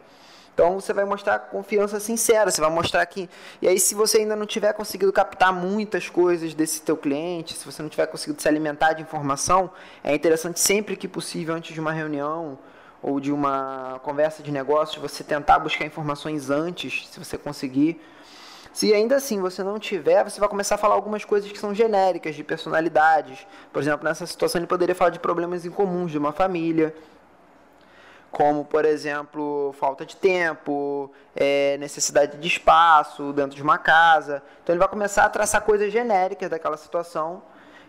Então 0.58 0.80
você 0.80 0.92
vai 0.92 1.04
mostrar 1.04 1.38
confiança 1.38 2.00
sincera, 2.00 2.50
você 2.50 2.60
vai 2.60 2.68
mostrar 2.68 3.06
que. 3.06 3.30
E 3.62 3.68
aí, 3.68 3.78
se 3.78 3.94
você 3.94 4.18
ainda 4.18 4.34
não 4.34 4.44
tiver 4.44 4.72
conseguido 4.72 5.12
captar 5.12 5.52
muitas 5.52 6.08
coisas 6.08 6.52
desse 6.52 6.82
teu 6.82 6.96
cliente, 6.96 7.54
se 7.54 7.64
você 7.64 7.80
não 7.80 7.88
tiver 7.88 8.08
conseguido 8.08 8.42
se 8.42 8.48
alimentar 8.48 8.94
de 8.94 9.00
informação, 9.00 9.70
é 10.02 10.12
interessante 10.12 10.58
sempre 10.58 10.96
que 10.96 11.06
possível, 11.06 11.54
antes 11.54 11.72
de 11.72 11.80
uma 11.80 11.92
reunião 11.92 12.58
ou 13.00 13.20
de 13.20 13.30
uma 13.30 14.00
conversa 14.02 14.42
de 14.42 14.50
negócios, 14.50 15.00
você 15.00 15.22
tentar 15.22 15.60
buscar 15.60 15.84
informações 15.84 16.50
antes, 16.50 17.06
se 17.08 17.20
você 17.20 17.38
conseguir. 17.38 18.00
Se 18.72 18.92
ainda 18.92 19.14
assim 19.14 19.40
você 19.40 19.62
não 19.62 19.78
tiver, 19.78 20.24
você 20.24 20.40
vai 20.40 20.48
começar 20.48 20.74
a 20.74 20.78
falar 20.78 20.96
algumas 20.96 21.24
coisas 21.24 21.52
que 21.52 21.58
são 21.58 21.72
genéricas, 21.72 22.34
de 22.34 22.42
personalidades. 22.42 23.46
Por 23.72 23.80
exemplo, 23.80 24.04
nessa 24.08 24.26
situação 24.26 24.58
ele 24.58 24.66
poderia 24.66 24.94
falar 24.94 25.10
de 25.10 25.20
problemas 25.20 25.64
incomuns 25.64 26.10
de 26.10 26.18
uma 26.18 26.32
família 26.32 26.92
como, 28.30 28.64
por 28.64 28.84
exemplo, 28.84 29.74
falta 29.78 30.04
de 30.04 30.16
tempo, 30.16 31.10
é, 31.34 31.76
necessidade 31.78 32.36
de 32.36 32.48
espaço 32.48 33.32
dentro 33.32 33.56
de 33.56 33.62
uma 33.62 33.78
casa. 33.78 34.42
Então, 34.62 34.74
ele 34.74 34.80
vai 34.80 34.88
começar 34.88 35.24
a 35.24 35.28
traçar 35.28 35.62
coisas 35.62 35.92
genéricas 35.92 36.50
daquela 36.50 36.76
situação 36.76 37.42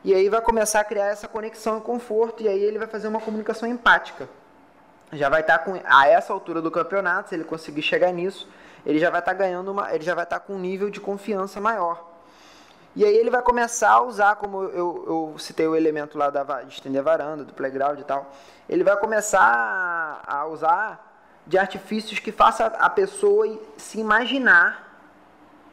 e 0.04 0.14
aí 0.14 0.30
vai 0.30 0.42
começar 0.42 0.80
a 0.80 0.84
criar 0.84 1.08
essa 1.08 1.28
conexão 1.28 1.78
e 1.78 1.82
conforto 1.82 2.42
e 2.42 2.48
aí 2.48 2.64
ele 2.64 2.78
vai 2.78 2.88
fazer 2.88 3.08
uma 3.08 3.20
comunicação 3.20 3.68
empática. 3.68 4.30
Já 5.12 5.28
vai 5.28 5.42
estar 5.42 5.58
tá 5.58 5.64
com 5.66 5.80
a 5.84 6.08
essa 6.08 6.32
altura 6.32 6.62
do 6.62 6.72
campeonato, 6.72 7.30
se 7.30 7.36
ele 7.36 7.44
conseguir 7.44 7.82
chegar 7.82 8.12
nisso, 8.12 8.48
ele 8.86 9.00
já 9.00 9.10
vai 9.10 9.20
estar 9.20 9.34
tá 9.34 9.38
ganhando 9.38 9.72
uma, 9.72 9.94
ele 9.94 10.04
já 10.04 10.16
vai 10.16 10.24
estar 10.24 10.40
tá 10.40 10.46
com 10.46 10.54
um 10.54 10.60
nível 10.60 10.90
de 10.90 11.02
confiança 11.02 11.60
maior. 11.60 12.09
E 12.96 13.06
aí 13.06 13.16
ele 13.16 13.30
vai 13.30 13.42
começar 13.42 13.92
a 13.92 14.02
usar, 14.02 14.36
como 14.36 14.64
eu, 14.64 15.06
eu 15.08 15.36
citei 15.38 15.68
o 15.68 15.76
elemento 15.76 16.18
lá 16.18 16.30
da, 16.30 16.44
de 16.64 16.74
estender 16.74 17.00
a 17.00 17.04
varanda, 17.04 17.44
do 17.44 17.54
playground 17.54 18.00
e 18.00 18.04
tal, 18.04 18.32
ele 18.68 18.84
vai 18.84 18.98
começar 18.98 20.22
a 20.26 20.46
usar 20.48 21.08
de 21.46 21.58
artifícios 21.58 22.20
que 22.20 22.32
faça 22.32 22.66
a 22.66 22.90
pessoa 22.90 23.60
se 23.78 24.00
imaginar, 24.00 25.02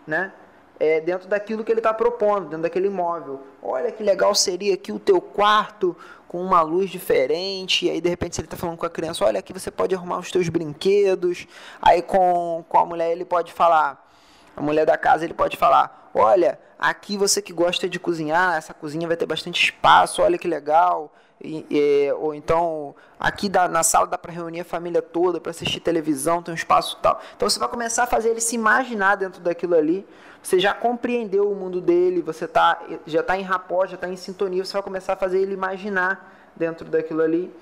né? 0.06 0.32
É, 0.78 1.00
dentro 1.00 1.26
daquilo 1.26 1.64
que 1.64 1.72
ele 1.72 1.80
está 1.80 1.92
propondo, 1.94 2.44
dentro 2.44 2.62
daquele 2.62 2.88
imóvel. 2.88 3.42
Olha 3.62 3.90
que 3.90 4.02
legal 4.02 4.34
seria 4.34 4.74
aqui 4.74 4.92
o 4.92 4.98
teu 4.98 5.22
quarto 5.22 5.96
com 6.28 6.42
uma 6.42 6.60
luz 6.60 6.90
diferente. 6.90 7.86
E 7.86 7.90
aí, 7.90 8.00
de 8.00 8.08
repente, 8.10 8.34
se 8.34 8.42
ele 8.42 8.46
está 8.46 8.58
falando 8.58 8.76
com 8.76 8.84
a 8.84 8.90
criança, 8.90 9.24
olha 9.24 9.38
aqui 9.38 9.54
você 9.54 9.70
pode 9.70 9.94
arrumar 9.94 10.18
os 10.18 10.30
teus 10.30 10.50
brinquedos. 10.50 11.46
Aí, 11.80 12.02
com, 12.02 12.62
com 12.68 12.78
a 12.78 12.84
mulher, 12.84 13.10
ele 13.10 13.24
pode 13.24 13.54
falar, 13.54 14.06
a 14.54 14.60
mulher 14.60 14.84
da 14.84 14.98
casa, 14.98 15.24
ele 15.24 15.32
pode 15.32 15.56
falar, 15.56 16.10
olha, 16.14 16.58
aqui 16.78 17.16
você 17.16 17.40
que 17.40 17.52
gosta 17.52 17.88
de 17.88 17.98
cozinhar, 17.98 18.56
essa 18.56 18.74
cozinha 18.74 19.06
vai 19.06 19.16
ter 19.16 19.26
bastante 19.26 19.62
espaço, 19.62 20.22
olha 20.22 20.38
que 20.38 20.48
legal. 20.48 21.12
E, 21.42 21.66
e, 21.68 22.12
ou 22.12 22.34
então 22.34 22.94
aqui 23.20 23.48
da, 23.48 23.68
na 23.68 23.82
sala 23.82 24.06
dá 24.06 24.16
para 24.16 24.32
reunir 24.32 24.60
a 24.60 24.64
família 24.64 25.02
toda 25.02 25.38
para 25.38 25.50
assistir 25.50 25.80
televisão, 25.80 26.42
tem 26.42 26.52
um 26.52 26.56
espaço 26.56 26.98
tal. 27.02 27.20
Então 27.36 27.48
você 27.48 27.58
vai 27.58 27.68
começar 27.68 28.04
a 28.04 28.06
fazer 28.06 28.30
ele 28.30 28.40
se 28.40 28.54
imaginar 28.54 29.16
dentro 29.16 29.40
daquilo 29.40 29.74
ali. 29.74 30.06
Você 30.42 30.58
já 30.58 30.72
compreendeu 30.72 31.50
o 31.50 31.54
mundo 31.54 31.80
dele, 31.80 32.22
você 32.22 32.46
tá, 32.46 32.80
já 33.06 33.20
está 33.20 33.36
em 33.36 33.42
rapó, 33.42 33.86
já 33.86 33.96
está 33.96 34.08
em 34.08 34.16
sintonia, 34.16 34.64
você 34.64 34.72
vai 34.72 34.82
começar 34.82 35.14
a 35.14 35.16
fazer 35.16 35.40
ele 35.40 35.54
imaginar 35.54 36.52
dentro 36.54 36.88
daquilo 36.88 37.22
ali. 37.22 37.52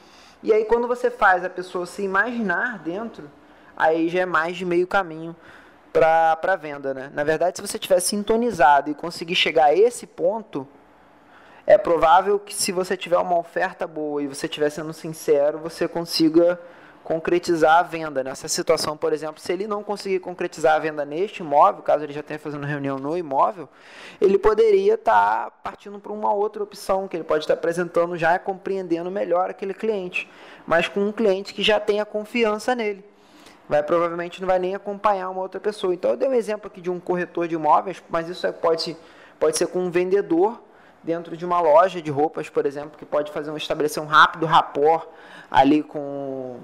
E 0.42 0.52
aí 0.52 0.64
quando 0.64 0.87
você 0.87 1.11
faz 1.11 1.44
a 1.44 1.50
pessoa 1.50 1.87
se 1.87 2.02
imaginar 2.02 2.78
dentro, 2.78 3.30
aí 3.76 4.09
já 4.09 4.21
é 4.21 4.26
mais 4.26 4.56
de 4.56 4.64
meio 4.64 4.87
caminho 4.87 5.35
para 5.95 6.57
venda. 6.57 6.93
Né? 6.93 7.11
Na 7.15 7.23
verdade, 7.23 7.59
se 7.59 7.63
você 7.63 7.79
tiver 7.79 8.01
sintonizado 8.01 8.91
e 8.91 8.95
conseguir 8.95 9.37
chegar 9.37 9.67
a 9.67 9.75
esse 9.75 10.07
ponto, 10.07 10.67
é 11.65 11.79
provável 11.79 12.39
que 12.39 12.53
se 12.53 12.73
você 12.73 12.97
tiver 12.97 13.19
uma 13.19 13.39
oferta 13.39 13.87
boa 13.87 14.23
e 14.23 14.27
você 14.27 14.47
estiver 14.47 14.71
sendo 14.71 14.93
sincero, 14.93 15.59
você 15.59 15.87
consiga 15.87 16.59
concretizar 17.05 17.79
a 17.79 17.83
venda. 17.83 18.25
Nessa 18.25 18.49
situação, 18.49 18.97
por 18.97 19.13
exemplo, 19.13 19.41
se 19.41 19.53
ele 19.53 19.67
não 19.67 19.85
conseguir 19.85 20.19
concretizar 20.19 20.75
a 20.75 20.79
venda 20.79 21.05
neste 21.05 21.43
imóvel, 21.43 21.83
caso 21.83 22.03
ele 22.03 22.13
já 22.13 22.23
tenha 22.23 22.39
fazendo 22.39 22.67
reunião 22.67 22.99
no 22.99 23.17
imóvel, 23.17 23.69
ele 24.21 24.39
poderia 24.39 24.95
estar 24.95 25.45
tá 25.45 25.51
partindo 25.51 26.01
para 26.01 26.13
uma 26.13 26.33
outra 26.33 26.63
opção 26.63 27.07
que 27.07 27.17
ele 27.17 27.25
pode 27.25 27.45
estar 27.45 27.55
tá 27.55 27.61
apresentando 27.61 28.17
já 28.17 28.39
compreendendo 28.39 29.11
melhor 29.11 29.49
aquele 29.49 29.75
cliente, 29.75 30.29
mas 30.67 30.89
com 30.89 31.01
um 31.01 31.13
cliente 31.13 31.55
que 31.55 31.63
já 31.63 31.79
tenha 31.79 32.05
confiança 32.05 32.75
nele. 32.75 33.13
Vai 33.68 33.83
provavelmente 33.83 34.40
não 34.40 34.49
vai 34.49 34.59
nem 34.59 34.75
acompanhar 34.75 35.30
uma 35.30 35.40
outra 35.40 35.61
pessoa. 35.61 35.94
Então 35.94 36.11
eu 36.11 36.16
dei 36.16 36.28
um 36.28 36.35
exemplo 36.35 36.66
aqui 36.66 36.80
de 36.80 36.90
um 36.90 37.00
corretor 37.00 37.49
de 37.49 37.54
imóveis, 37.54 38.02
mas 38.09 38.28
isso 38.28 38.47
é, 38.47 38.52
pode, 38.52 38.97
pode 39.40 39.56
ser 39.56 39.66
com 39.68 39.80
um 39.80 39.90
vendedor 39.90 40.61
dentro 41.02 41.37
de 41.37 41.44
uma 41.44 41.61
loja 41.61 42.00
de 42.00 42.11
roupas, 42.11 42.49
por 42.49 42.66
exemplo, 42.66 42.99
que 42.99 43.04
pode 43.04 43.30
fazer 43.30 43.50
um, 43.50 43.56
estabelecer 43.56 44.02
um 44.02 44.06
rápido 44.06 44.47
rapport 44.47 45.06
ali 45.50 45.83
com, 45.83 46.59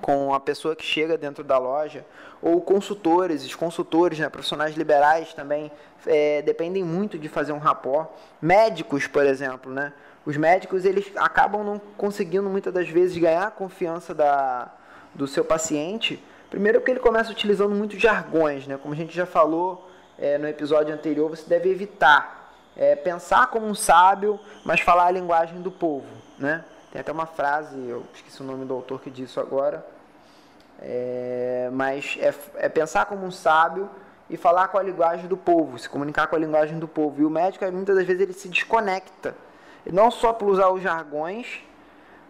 com 0.00 0.34
a 0.34 0.40
pessoa 0.40 0.74
que 0.74 0.84
chega 0.84 1.16
dentro 1.16 1.44
da 1.44 1.56
loja, 1.56 2.04
ou 2.42 2.60
consultores, 2.60 3.44
os 3.44 3.54
consultores, 3.54 4.18
né, 4.18 4.28
profissionais 4.28 4.76
liberais 4.76 5.32
também 5.32 5.70
é, 6.06 6.42
dependem 6.42 6.82
muito 6.82 7.18
de 7.18 7.28
fazer 7.28 7.52
um 7.52 7.58
rapport. 7.58 8.08
Médicos, 8.42 9.06
por 9.06 9.24
exemplo, 9.24 9.72
né, 9.72 9.92
os 10.26 10.36
médicos 10.36 10.84
eles 10.84 11.10
acabam 11.16 11.64
não 11.64 11.80
conseguindo 11.96 12.48
muitas 12.50 12.72
das 12.72 12.88
vezes 12.88 13.16
ganhar 13.16 13.46
a 13.46 13.50
confiança 13.50 14.12
da, 14.12 14.72
do 15.14 15.26
seu 15.26 15.44
paciente, 15.44 16.22
primeiro 16.50 16.80
porque 16.80 16.92
ele 16.92 17.00
começa 17.00 17.30
utilizando 17.30 17.74
muitos 17.74 18.00
jargões, 18.00 18.66
né, 18.66 18.78
como 18.80 18.94
a 18.94 18.96
gente 18.96 19.14
já 19.14 19.26
falou 19.26 19.90
é, 20.18 20.38
no 20.38 20.48
episódio 20.48 20.94
anterior, 20.94 21.28
você 21.28 21.48
deve 21.48 21.70
evitar 21.70 22.44
é, 22.76 22.96
pensar 22.96 23.46
como 23.48 23.66
um 23.66 23.74
sábio, 23.74 24.38
mas 24.64 24.80
falar 24.80 25.06
a 25.06 25.10
linguagem 25.10 25.60
do 25.60 25.70
povo. 25.70 26.06
Né? 26.38 26.64
Tem 26.92 27.00
até 27.00 27.12
uma 27.12 27.26
frase, 27.26 27.76
eu 27.76 28.04
esqueci 28.14 28.40
o 28.42 28.44
nome 28.44 28.64
do 28.64 28.74
autor 28.74 29.00
que 29.00 29.10
disse 29.10 29.38
agora, 29.38 29.84
é, 30.80 31.68
mas 31.72 32.18
é, 32.20 32.34
é, 32.56 32.68
pensar 32.68 33.06
como 33.06 33.24
um 33.24 33.30
sábio 33.30 33.88
e 34.28 34.36
falar 34.36 34.68
com 34.68 34.78
a 34.78 34.82
linguagem 34.82 35.26
do 35.26 35.36
povo, 35.36 35.78
se 35.78 35.88
comunicar 35.88 36.26
com 36.26 36.36
a 36.36 36.38
linguagem 36.38 36.78
do 36.78 36.88
povo. 36.88 37.20
E 37.20 37.24
o 37.24 37.30
médico, 37.30 37.64
muitas 37.70 37.96
das 37.96 38.06
vezes, 38.06 38.22
ele 38.22 38.32
se 38.32 38.48
desconecta, 38.48 39.34
não 39.92 40.10
só 40.10 40.32
por 40.32 40.48
usar 40.48 40.70
os 40.70 40.82
jargões, 40.82 41.62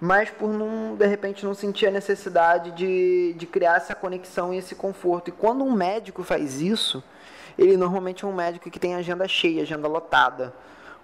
mas 0.00 0.30
por 0.30 0.52
não, 0.52 0.96
de 0.96 1.06
repente, 1.06 1.44
não 1.44 1.54
sentir 1.54 1.86
a 1.86 1.90
necessidade 1.90 2.72
de, 2.72 3.34
de 3.34 3.46
criar 3.46 3.76
essa 3.76 3.94
conexão 3.94 4.52
e 4.52 4.58
esse 4.58 4.74
conforto. 4.74 5.28
E 5.28 5.32
quando 5.32 5.64
um 5.64 5.72
médico 5.72 6.22
faz 6.22 6.60
isso, 6.60 7.02
ele 7.58 7.76
normalmente 7.76 8.24
é 8.24 8.28
um 8.28 8.32
médico 8.32 8.70
que 8.70 8.78
tem 8.78 8.94
agenda 8.94 9.26
cheia, 9.28 9.62
agenda 9.62 9.88
lotada. 9.88 10.52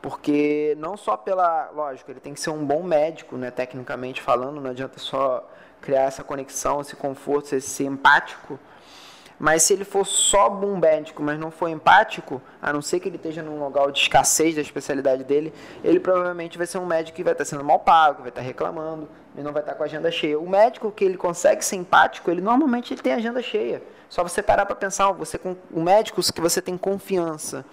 Porque 0.02 0.74
não 0.78 0.96
só 0.96 1.16
pela. 1.16 1.70
Lógico, 1.74 2.10
ele 2.10 2.20
tem 2.20 2.32
que 2.32 2.40
ser 2.40 2.50
um 2.50 2.64
bom 2.64 2.82
médico, 2.82 3.36
né, 3.36 3.50
tecnicamente 3.50 4.22
falando, 4.22 4.60
não 4.60 4.70
adianta 4.70 4.98
só 4.98 5.46
criar 5.80 6.02
essa 6.02 6.24
conexão, 6.24 6.80
esse 6.80 6.96
conforto, 6.96 7.48
ser, 7.48 7.60
ser 7.60 7.84
empático. 7.84 8.58
Mas 9.40 9.62
se 9.62 9.72
ele 9.72 9.86
for 9.86 10.04
só 10.04 10.50
bom 10.50 10.76
médico, 10.76 11.22
mas 11.22 11.40
não 11.40 11.50
for 11.50 11.68
empático, 11.68 12.42
a 12.60 12.70
não 12.74 12.82
ser 12.82 13.00
que 13.00 13.08
ele 13.08 13.16
esteja 13.16 13.42
num 13.42 13.58
lugar 13.58 13.90
de 13.90 13.98
escassez 13.98 14.54
da 14.54 14.60
especialidade 14.60 15.24
dele, 15.24 15.50
ele 15.82 15.98
provavelmente 15.98 16.58
vai 16.58 16.66
ser 16.66 16.76
um 16.76 16.84
médico 16.84 17.16
que 17.16 17.24
vai 17.24 17.32
estar 17.32 17.46
sendo 17.46 17.64
mal 17.64 17.78
pago, 17.78 18.20
vai 18.20 18.28
estar 18.28 18.42
reclamando, 18.42 19.08
e 19.34 19.40
não 19.40 19.50
vai 19.50 19.62
estar 19.62 19.74
com 19.74 19.82
a 19.82 19.86
agenda 19.86 20.10
cheia. 20.10 20.38
O 20.38 20.46
médico 20.46 20.92
que 20.92 21.02
ele 21.02 21.16
consegue 21.16 21.64
ser 21.64 21.76
empático, 21.76 22.30
ele 22.30 22.42
normalmente 22.42 22.92
ele 22.92 23.00
tem 23.00 23.14
agenda 23.14 23.40
cheia. 23.40 23.82
Só 24.10 24.22
você 24.22 24.42
parar 24.42 24.66
para 24.66 24.76
pensar, 24.76 25.10
você 25.12 25.38
com 25.38 25.56
o 25.72 25.80
médico 25.80 26.20
que 26.20 26.40
você 26.40 26.60
tem 26.60 26.76
confiança. 26.76 27.64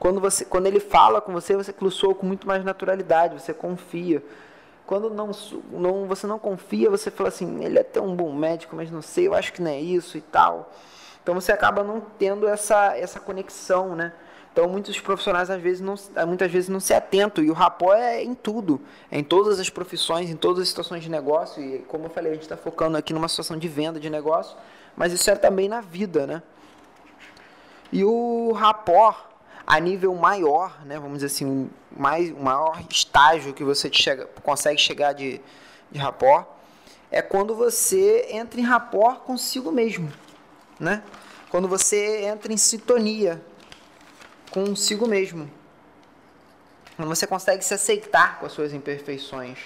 Quando 0.00 0.20
você 0.20 0.44
quando 0.44 0.66
ele 0.66 0.80
fala 0.80 1.20
com 1.20 1.32
você, 1.32 1.54
você 1.54 1.72
soa 1.90 2.16
com 2.16 2.26
muito 2.26 2.48
mais 2.48 2.64
naturalidade, 2.64 3.40
você 3.40 3.54
confia. 3.54 4.20
Quando 4.84 5.08
não, 5.08 5.30
não 5.70 6.06
você 6.08 6.26
não 6.26 6.40
confia, 6.40 6.90
você 6.90 7.12
fala 7.12 7.28
assim, 7.28 7.64
ele 7.64 7.78
é 7.78 7.82
até 7.82 8.00
um 8.00 8.16
bom 8.16 8.32
médico, 8.32 8.74
mas 8.74 8.90
não 8.90 9.00
sei, 9.00 9.28
eu 9.28 9.34
acho 9.34 9.52
que 9.52 9.62
não 9.62 9.70
é 9.70 9.78
isso 9.78 10.18
e 10.18 10.20
tal. 10.20 10.72
Então 11.22 11.34
você 11.34 11.52
acaba 11.52 11.84
não 11.84 12.00
tendo 12.18 12.48
essa 12.48 12.96
essa 12.96 13.20
conexão, 13.20 13.94
né? 13.94 14.12
Então 14.52 14.68
muitos 14.68 14.98
profissionais 15.00 15.48
às 15.48 15.60
vezes 15.60 15.80
não, 15.80 15.94
muitas 16.26 16.50
vezes 16.50 16.68
não 16.68 16.80
se 16.80 16.92
atentam. 16.92 17.42
E 17.42 17.50
o 17.50 17.54
rapó 17.54 17.94
é 17.94 18.22
em 18.22 18.34
tudo, 18.34 18.80
é 19.10 19.18
em 19.18 19.24
todas 19.24 19.58
as 19.58 19.70
profissões, 19.70 20.28
em 20.30 20.36
todas 20.36 20.62
as 20.62 20.68
situações 20.68 21.02
de 21.02 21.10
negócio. 21.10 21.62
E 21.62 21.78
como 21.88 22.06
eu 22.06 22.10
falei 22.10 22.32
a 22.32 22.34
gente 22.34 22.42
está 22.42 22.56
focando 22.56 22.96
aqui 22.96 23.12
numa 23.12 23.28
situação 23.28 23.56
de 23.56 23.68
venda 23.68 23.98
de 23.98 24.10
negócio, 24.10 24.56
mas 24.96 25.12
isso 25.12 25.30
é 25.30 25.36
também 25.36 25.68
na 25.68 25.80
vida, 25.80 26.26
né? 26.26 26.42
E 27.92 28.04
o 28.04 28.52
rapport 28.52 29.32
a 29.66 29.78
nível 29.78 30.14
maior, 30.14 30.84
né, 30.84 30.98
vamos 30.98 31.18
dizer 31.18 31.26
assim, 31.26 31.70
mais, 31.96 32.30
o 32.30 32.42
maior 32.42 32.82
estágio 32.90 33.52
que 33.54 33.62
você 33.62 33.90
chega, 33.92 34.26
consegue 34.42 34.80
chegar 34.80 35.12
de, 35.12 35.40
de 35.90 35.98
rapport 35.98 36.46
é 37.10 37.22
quando 37.22 37.54
você 37.54 38.26
entra 38.30 38.60
em 38.60 38.64
rapport 38.64 39.20
consigo 39.20 39.70
mesmo, 39.70 40.10
né? 40.82 41.02
Quando 41.48 41.68
você 41.68 42.22
entra 42.24 42.52
em 42.52 42.56
sintonia 42.56 43.40
consigo 44.50 45.06
mesmo. 45.06 45.50
Quando 46.96 47.08
você 47.08 47.26
consegue 47.26 47.64
se 47.64 47.72
aceitar 47.72 48.38
com 48.38 48.46
as 48.46 48.52
suas 48.52 48.74
imperfeições. 48.74 49.58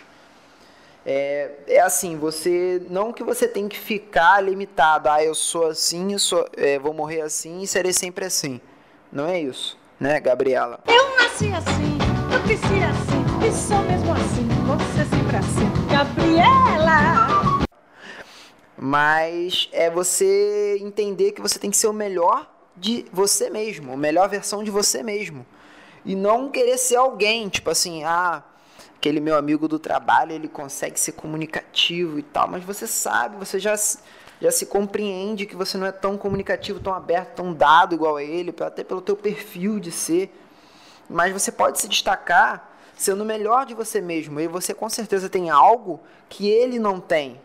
É, 1.05 1.51
é 1.69 1.81
assim, 1.81 2.17
você 2.17 2.83
não 2.91 3.13
que 3.13 3.23
você 3.23 3.49
tem 3.49 3.69
que 3.69 3.79
ficar 3.79 4.41
limitado, 4.41 5.09
ah, 5.09 5.23
eu 5.23 5.35
sou 5.35 5.69
assim, 5.69 6.13
eu 6.13 6.19
sou, 6.19 6.49
é, 6.57 6.79
vou 6.79 6.93
morrer 6.93 7.21
assim 7.21 7.63
e 7.63 7.67
serei 7.67 7.93
sempre 7.93 8.25
assim. 8.25 8.61
Não 9.11 9.27
é 9.27 9.41
isso, 9.41 9.79
né, 10.01 10.19
Gabriela? 10.19 10.81
Eu 10.87 11.17
nasci 11.17 11.53
assim, 11.53 11.99
eu 12.33 12.43
cresci 12.43 12.83
assim, 12.83 13.47
e 13.47 13.53
sou 13.53 13.81
mesmo 13.83 14.13
assim, 14.13 14.49
ser 14.97 15.17
sempre 15.17 15.37
assim. 15.37 15.87
Gabriela! 15.89 17.56
Mas 18.79 19.69
é 19.73 19.91
você 19.91 20.79
entender 20.81 21.33
que 21.33 21.41
você 21.41 21.59
tem 21.59 21.71
que 21.71 21.77
ser 21.77 21.87
o 21.87 21.93
melhor 21.93 22.51
de 22.77 23.07
você 23.11 23.49
mesmo, 23.49 23.93
a 23.93 23.97
melhor 23.97 24.29
versão 24.29 24.63
de 24.63 24.71
você 24.71 25.03
mesmo. 25.03 25.47
E 26.05 26.15
não 26.15 26.51
querer 26.51 26.77
ser 26.79 26.97
alguém, 26.97 27.49
tipo 27.49 27.71
assim, 27.71 28.05
ah, 28.05 28.43
aquele 28.97 29.19
meu 29.19 29.37
amigo 29.37 29.67
do 29.67 29.79
trabalho, 29.79 30.33
ele 30.33 30.47
consegue 30.47 31.01
ser 31.01 31.13
comunicativo 31.13 32.19
e 32.19 32.23
tal, 32.23 32.49
mas 32.49 32.63
você 32.65 32.87
sabe, 32.87 33.37
você 33.37 33.59
já, 33.59 33.75
já 34.41 34.51
se 34.51 34.67
compreende 34.67 35.47
que 35.47 35.57
você 35.57 35.79
não 35.79 35.87
é 35.87 35.93
tão 35.93 36.19
comunicativo, 36.19 36.79
tão 36.79 36.93
aberto, 36.93 37.37
tão 37.37 37.53
dado 37.53 37.95
igual 37.95 38.17
a 38.17 38.23
ele, 38.23 38.55
até 38.61 38.85
pelo 38.85 39.01
teu 39.01 39.17
perfil 39.17 39.81
de 39.81 39.91
ser. 39.91 40.33
Mas 41.09 41.33
você 41.33 41.51
pode 41.51 41.81
se 41.81 41.89
destacar 41.89 42.73
sendo 42.97 43.23
o 43.23 43.27
melhor 43.27 43.67
de 43.67 43.75
você 43.75 44.01
mesmo, 44.01 44.41
e 44.41 44.47
você 44.49 44.73
com 44.73 44.89
certeza 44.89 45.29
tem 45.29 45.51
algo 45.51 46.01
que 46.29 46.49
ele 46.49 46.79
não 46.79 47.01
tem. 47.01 47.41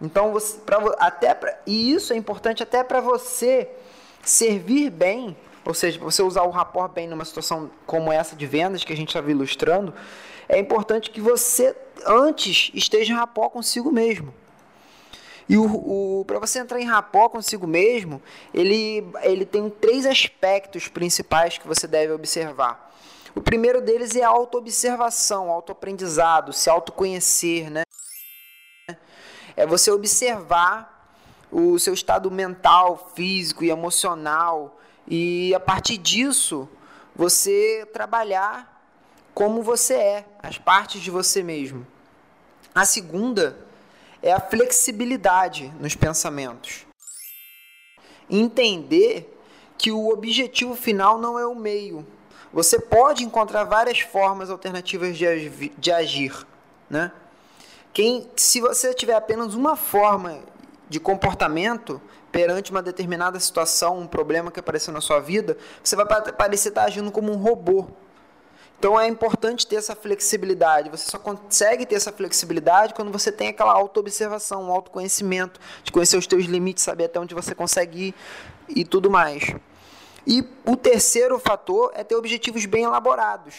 Então, 0.00 0.32
você, 0.32 0.58
pra, 0.60 0.78
até 0.98 1.34
pra, 1.34 1.58
e 1.66 1.92
isso 1.92 2.12
é 2.12 2.16
importante 2.16 2.62
até 2.62 2.84
para 2.84 3.00
você 3.00 3.68
servir 4.22 4.90
bem, 4.90 5.36
ou 5.64 5.74
seja, 5.74 5.98
você 5.98 6.22
usar 6.22 6.42
o 6.42 6.50
rapport 6.50 6.90
bem 6.90 7.08
numa 7.08 7.24
situação 7.24 7.70
como 7.86 8.12
essa 8.12 8.36
de 8.36 8.46
vendas 8.46 8.84
que 8.84 8.92
a 8.92 8.96
gente 8.96 9.08
estava 9.08 9.30
ilustrando, 9.30 9.92
é 10.48 10.58
importante 10.58 11.10
que 11.10 11.20
você 11.20 11.76
antes 12.06 12.70
esteja 12.74 13.12
em 13.12 13.16
rapó 13.16 13.48
consigo 13.48 13.90
mesmo. 13.90 14.32
E 15.48 15.56
o, 15.56 16.20
o 16.20 16.24
para 16.26 16.38
você 16.38 16.58
entrar 16.58 16.78
em 16.80 16.84
rapó 16.84 17.28
consigo 17.28 17.66
mesmo, 17.66 18.22
ele, 18.52 19.06
ele 19.22 19.46
tem 19.46 19.68
três 19.70 20.04
aspectos 20.04 20.88
principais 20.88 21.58
que 21.58 21.66
você 21.66 21.86
deve 21.86 22.12
observar. 22.12 22.92
O 23.34 23.40
primeiro 23.40 23.80
deles 23.80 24.14
é 24.14 24.22
a 24.22 24.28
autoobservação, 24.28 25.50
autoaprendizado, 25.50 26.52
se 26.52 26.68
autoconhecer, 26.68 27.70
né? 27.70 27.82
É 29.58 29.66
você 29.66 29.90
observar 29.90 31.10
o 31.50 31.80
seu 31.80 31.92
estado 31.92 32.30
mental, 32.30 33.10
físico 33.16 33.64
e 33.64 33.70
emocional 33.70 34.78
e 35.04 35.52
a 35.52 35.58
partir 35.58 35.96
disso 35.96 36.68
você 37.12 37.84
trabalhar 37.92 38.80
como 39.34 39.60
você 39.60 39.94
é, 39.94 40.26
as 40.40 40.58
partes 40.58 41.00
de 41.00 41.10
você 41.10 41.42
mesmo. 41.42 41.84
A 42.72 42.84
segunda 42.84 43.58
é 44.22 44.32
a 44.32 44.38
flexibilidade 44.38 45.74
nos 45.80 45.96
pensamentos. 45.96 46.86
Entender 48.30 49.36
que 49.76 49.90
o 49.90 50.08
objetivo 50.10 50.76
final 50.76 51.18
não 51.18 51.36
é 51.36 51.44
o 51.44 51.56
meio. 51.56 52.06
Você 52.52 52.78
pode 52.78 53.24
encontrar 53.24 53.64
várias 53.64 53.98
formas 53.98 54.50
alternativas 54.50 55.18
de, 55.18 55.90
agir, 55.90 56.46
né? 56.88 57.10
Quem, 57.92 58.28
se 58.36 58.60
você 58.60 58.94
tiver 58.94 59.14
apenas 59.14 59.54
uma 59.54 59.76
forma 59.76 60.40
de 60.88 61.00
comportamento 61.00 62.00
perante 62.30 62.70
uma 62.70 62.82
determinada 62.82 63.38
situação, 63.40 63.98
um 63.98 64.06
problema 64.06 64.50
que 64.50 64.60
apareceu 64.60 64.92
na 64.92 65.00
sua 65.00 65.20
vida, 65.20 65.56
você 65.82 65.96
vai 65.96 66.06
parecer 66.32 66.68
estar 66.68 66.84
agindo 66.84 67.10
como 67.10 67.32
um 67.32 67.36
robô. 67.36 67.88
Então 68.78 68.98
é 68.98 69.08
importante 69.08 69.66
ter 69.66 69.76
essa 69.76 69.96
flexibilidade. 69.96 70.88
Você 70.88 71.10
só 71.10 71.18
consegue 71.18 71.84
ter 71.84 71.96
essa 71.96 72.12
flexibilidade 72.12 72.94
quando 72.94 73.10
você 73.10 73.32
tem 73.32 73.48
aquela 73.48 73.72
autoobservação, 73.72 74.64
um 74.64 74.72
autoconhecimento, 74.72 75.58
de 75.82 75.90
conhecer 75.90 76.16
os 76.16 76.28
teus 76.28 76.44
limites, 76.44 76.84
saber 76.84 77.06
até 77.06 77.18
onde 77.18 77.34
você 77.34 77.54
consegue 77.54 78.08
ir 78.08 78.14
e 78.68 78.84
tudo 78.84 79.10
mais. 79.10 79.42
E 80.24 80.46
o 80.64 80.76
terceiro 80.76 81.38
fator 81.38 81.90
é 81.94 82.04
ter 82.04 82.14
objetivos 82.14 82.66
bem 82.66 82.84
elaborados. 82.84 83.56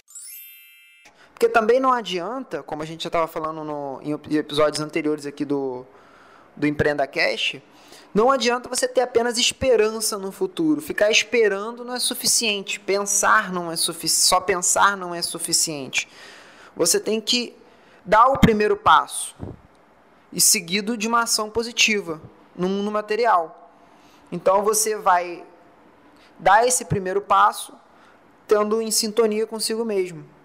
Porque 1.40 1.48
também 1.48 1.80
não 1.80 1.94
adianta, 1.94 2.62
como 2.62 2.84
a 2.84 2.86
gente 2.86 3.02
já 3.02 3.08
estava 3.08 3.26
falando 3.26 3.64
no, 3.64 4.02
em 4.04 4.36
episódios 4.36 4.82
anteriores 4.82 5.26
aqui 5.26 5.46
do, 5.46 5.86
do 6.54 6.68
Empreenda 6.68 7.08
Cash, 7.08 7.62
não 8.14 8.30
adianta 8.30 8.68
você 8.68 8.90
ter 8.90 9.00
apenas 9.00 9.38
esperança 9.38 10.18
no 10.18 10.34
futuro. 10.34 10.82
Ficar 10.82 11.10
esperando 11.10 11.86
não 11.86 11.96
é 11.96 12.00
suficiente. 12.00 12.78
Pensar 12.78 13.54
não 13.54 13.72
é 13.72 13.78
suficiente. 13.78 14.28
Só 14.28 14.42
pensar 14.42 14.98
não 14.98 15.16
é 15.16 15.22
suficiente. 15.22 16.10
Você 16.76 17.00
tem 17.00 17.22
que 17.22 17.56
dar 18.04 18.28
o 18.28 18.38
primeiro 18.38 18.76
passo 18.76 19.34
e 20.34 20.42
seguido 20.42 20.98
de 20.98 21.08
uma 21.08 21.22
ação 21.22 21.50
positiva 21.50 22.22
no 22.54 22.68
mundo 22.68 22.92
material. 22.92 23.72
Então 24.30 24.62
você 24.62 24.98
vai 24.98 25.46
dar 26.38 26.68
esse 26.68 26.84
primeiro 26.84 27.22
passo 27.22 27.74
tendo 28.46 28.82
em 28.82 28.92
sintonia 28.92 29.48
consigo 29.48 29.86
mesmo. 29.86 30.38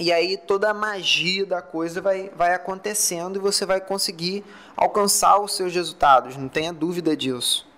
E 0.00 0.10
aí 0.10 0.38
toda 0.38 0.70
a 0.70 0.72
magia 0.72 1.44
da 1.44 1.60
coisa 1.60 2.00
vai, 2.00 2.30
vai 2.34 2.54
acontecendo 2.54 3.36
e 3.36 3.38
você 3.38 3.66
vai 3.66 3.82
conseguir 3.82 4.42
alcançar 4.74 5.38
os 5.38 5.52
seus 5.52 5.74
resultados, 5.74 6.38
não 6.38 6.48
tenha 6.48 6.72
dúvida 6.72 7.14
disso. 7.14 7.68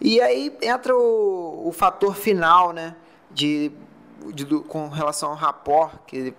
E 0.00 0.18
aí 0.22 0.56
entra 0.62 0.96
o, 0.96 1.68
o 1.68 1.70
fator 1.70 2.16
final, 2.16 2.72
né, 2.72 2.96
de, 3.30 3.70
de, 4.32 4.46
com 4.60 4.88
relação 4.88 5.28
ao 5.28 5.34
rapport, 5.34 5.92
que 6.06 6.32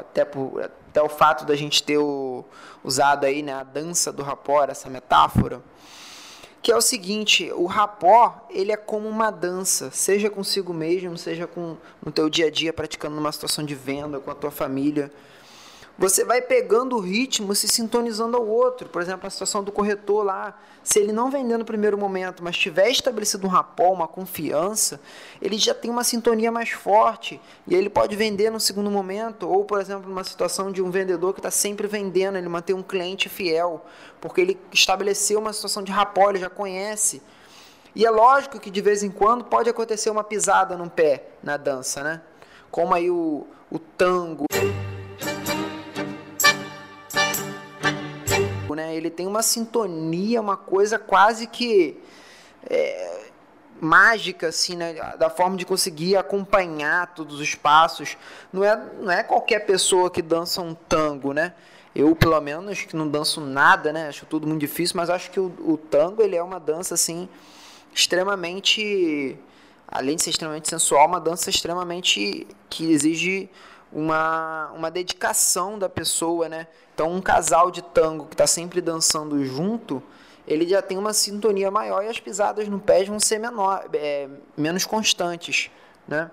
até, 0.00 0.24
por, 0.24 0.60
até 0.60 1.00
o 1.00 1.08
fato 1.08 1.44
da 1.44 1.54
gente 1.54 1.80
ter 1.84 1.98
o, 1.98 2.44
usado 2.82 3.24
aí, 3.24 3.44
né, 3.44 3.52
a 3.52 3.62
dança 3.62 4.12
do 4.12 4.24
rapport, 4.24 4.68
essa 4.68 4.90
metáfora, 4.90 5.62
que 6.66 6.72
é 6.72 6.76
o 6.76 6.80
seguinte, 6.80 7.48
o 7.52 7.66
rapó, 7.66 8.44
ele 8.50 8.72
é 8.72 8.76
como 8.76 9.08
uma 9.08 9.30
dança, 9.30 9.88
seja 9.92 10.28
consigo 10.28 10.74
mesmo, 10.74 11.16
seja 11.16 11.46
com 11.46 11.76
no 12.04 12.10
teu 12.10 12.28
dia 12.28 12.46
a 12.46 12.50
dia 12.50 12.72
praticando 12.72 13.14
numa 13.14 13.30
situação 13.30 13.64
de 13.64 13.72
venda 13.72 14.18
com 14.18 14.32
a 14.32 14.34
tua 14.34 14.50
família. 14.50 15.12
Você 15.98 16.24
vai 16.24 16.42
pegando 16.42 16.94
o 16.94 17.00
ritmo, 17.00 17.54
se 17.54 17.66
sintonizando 17.66 18.36
ao 18.36 18.46
outro. 18.46 18.86
Por 18.86 19.00
exemplo, 19.00 19.26
a 19.26 19.30
situação 19.30 19.64
do 19.64 19.72
corretor 19.72 20.22
lá, 20.22 20.58
se 20.84 20.98
ele 20.98 21.10
não 21.10 21.30
vender 21.30 21.56
no 21.56 21.64
primeiro 21.64 21.96
momento, 21.96 22.44
mas 22.44 22.58
tiver 22.58 22.90
estabelecido 22.90 23.46
um 23.46 23.50
rapó, 23.50 23.92
uma 23.92 24.06
confiança, 24.06 25.00
ele 25.40 25.56
já 25.56 25.72
tem 25.72 25.90
uma 25.90 26.04
sintonia 26.04 26.52
mais 26.52 26.68
forte 26.68 27.40
e 27.66 27.74
ele 27.74 27.88
pode 27.88 28.14
vender 28.14 28.50
no 28.50 28.60
segundo 28.60 28.90
momento. 28.90 29.48
Ou, 29.48 29.64
por 29.64 29.80
exemplo, 29.80 30.06
numa 30.06 30.22
situação 30.22 30.70
de 30.70 30.82
um 30.82 30.90
vendedor 30.90 31.32
que 31.32 31.40
está 31.40 31.50
sempre 31.50 31.86
vendendo, 31.86 32.36
ele 32.36 32.48
mantém 32.48 32.76
um 32.76 32.82
cliente 32.82 33.30
fiel, 33.30 33.82
porque 34.20 34.42
ele 34.42 34.60
estabeleceu 34.70 35.38
uma 35.38 35.52
situação 35.54 35.82
de 35.82 35.92
rapó, 35.92 36.28
ele 36.28 36.40
já 36.40 36.50
conhece. 36.50 37.22
E 37.94 38.04
é 38.04 38.10
lógico 38.10 38.60
que 38.60 38.70
de 38.70 38.82
vez 38.82 39.02
em 39.02 39.10
quando 39.10 39.44
pode 39.44 39.70
acontecer 39.70 40.10
uma 40.10 40.22
pisada 40.22 40.76
no 40.76 40.90
pé 40.90 41.28
na 41.42 41.56
dança, 41.56 42.02
né? 42.02 42.20
Como 42.70 42.92
aí 42.92 43.10
o, 43.10 43.46
o 43.70 43.78
tango. 43.78 44.44
Né? 48.76 48.94
Ele 48.94 49.10
tem 49.10 49.26
uma 49.26 49.42
sintonia, 49.42 50.40
uma 50.40 50.56
coisa 50.56 50.98
quase 50.98 51.48
que 51.48 52.00
é, 52.70 53.24
mágica, 53.80 54.48
assim, 54.48 54.76
né? 54.76 54.94
Da 55.18 55.28
forma 55.28 55.56
de 55.56 55.66
conseguir 55.66 56.16
acompanhar 56.16 57.14
todos 57.14 57.40
os 57.40 57.54
passos. 57.54 58.16
Não 58.52 58.62
é, 58.62 58.76
não 59.00 59.10
é 59.10 59.22
qualquer 59.24 59.66
pessoa 59.66 60.08
que 60.10 60.22
dança 60.22 60.60
um 60.60 60.74
tango, 60.74 61.32
né? 61.32 61.54
Eu, 61.94 62.14
pelo 62.14 62.40
menos, 62.40 62.82
que 62.82 62.94
não 62.94 63.08
danço 63.08 63.40
nada, 63.40 63.92
né? 63.92 64.08
Acho 64.08 64.26
tudo 64.26 64.46
muito 64.46 64.60
difícil, 64.60 64.96
mas 64.96 65.10
acho 65.10 65.30
que 65.30 65.40
o, 65.40 65.46
o 65.60 65.76
tango, 65.78 66.22
ele 66.22 66.36
é 66.36 66.42
uma 66.42 66.60
dança, 66.60 66.94
assim, 66.94 67.28
extremamente... 67.92 69.36
Além 69.88 70.16
de 70.16 70.22
ser 70.22 70.30
extremamente 70.30 70.68
sensual, 70.68 71.06
uma 71.06 71.20
dança 71.20 71.48
extremamente... 71.48 72.46
que 72.68 72.92
exige 72.92 73.48
uma, 73.92 74.70
uma 74.74 74.90
dedicação 74.90 75.78
da 75.78 75.88
pessoa, 75.88 76.48
né? 76.48 76.66
Então, 76.96 77.12
um 77.12 77.20
casal 77.20 77.70
de 77.70 77.82
tango 77.82 78.24
que 78.24 78.32
está 78.32 78.46
sempre 78.46 78.80
dançando 78.80 79.44
junto, 79.44 80.02
ele 80.48 80.66
já 80.66 80.80
tem 80.80 80.96
uma 80.96 81.12
sintonia 81.12 81.70
maior 81.70 82.02
e 82.02 82.08
as 82.08 82.18
pisadas 82.18 82.68
no 82.68 82.80
pé 82.80 83.04
vão 83.04 83.20
ser 83.20 83.38
menor, 83.38 83.86
é, 83.92 84.26
menos 84.56 84.86
constantes, 84.86 85.70
né? 86.08 86.30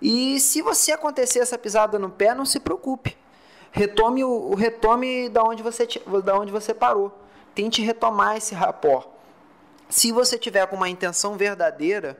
E 0.00 0.38
se 0.38 0.62
você 0.62 0.92
acontecer 0.92 1.40
essa 1.40 1.58
pisada 1.58 1.98
no 1.98 2.08
pé, 2.08 2.32
não 2.32 2.44
se 2.44 2.60
preocupe. 2.60 3.18
Retome 3.72 4.22
o, 4.22 4.54
retome 4.54 5.28
da 5.28 5.42
onde 5.42 5.64
você 5.64 5.84
da 6.22 6.38
onde 6.38 6.52
você 6.52 6.72
parou. 6.72 7.12
Tente 7.52 7.82
retomar 7.82 8.36
esse 8.36 8.54
rapó. 8.54 9.04
Se 9.88 10.12
você 10.12 10.38
tiver 10.38 10.64
com 10.68 10.76
uma 10.76 10.88
intenção 10.88 11.36
verdadeira, 11.36 12.16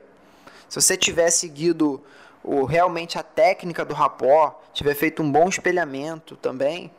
se 0.67 0.81
você 0.81 0.97
tiver 0.97 1.29
seguido 1.29 2.03
o, 2.43 2.65
realmente 2.65 3.17
a 3.17 3.23
técnica 3.23 3.85
do 3.85 3.93
rapó, 3.93 4.61
tiver 4.73 4.95
feito 4.95 5.23
um 5.23 5.31
bom 5.31 5.47
espelhamento 5.47 6.35
também, 6.35 6.91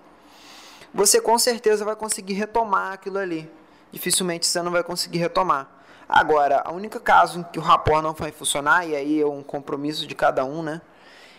você 0.93 1.21
com 1.21 1.39
certeza 1.39 1.85
vai 1.85 1.97
conseguir 1.97 2.35
retomar 2.35 2.93
aquilo 2.93 3.19
ali. 3.19 3.51
Dificilmente 3.93 4.47
você 4.47 4.61
não 4.63 4.71
vai 4.71 4.83
conseguir 4.83 5.19
retomar. 5.19 5.69
Agora, 6.09 6.63
a 6.65 6.73
única 6.73 6.99
caso 6.99 7.39
em 7.39 7.43
que 7.45 7.59
o 7.59 7.63
rapport 7.63 8.03
não 8.03 8.13
vai 8.13 8.33
funcionar, 8.33 8.87
e 8.87 8.97
aí 8.97 9.21
é 9.21 9.27
um 9.27 9.43
compromisso 9.43 10.07
de 10.07 10.15
cada 10.15 10.45
um, 10.45 10.63
né? 10.63 10.81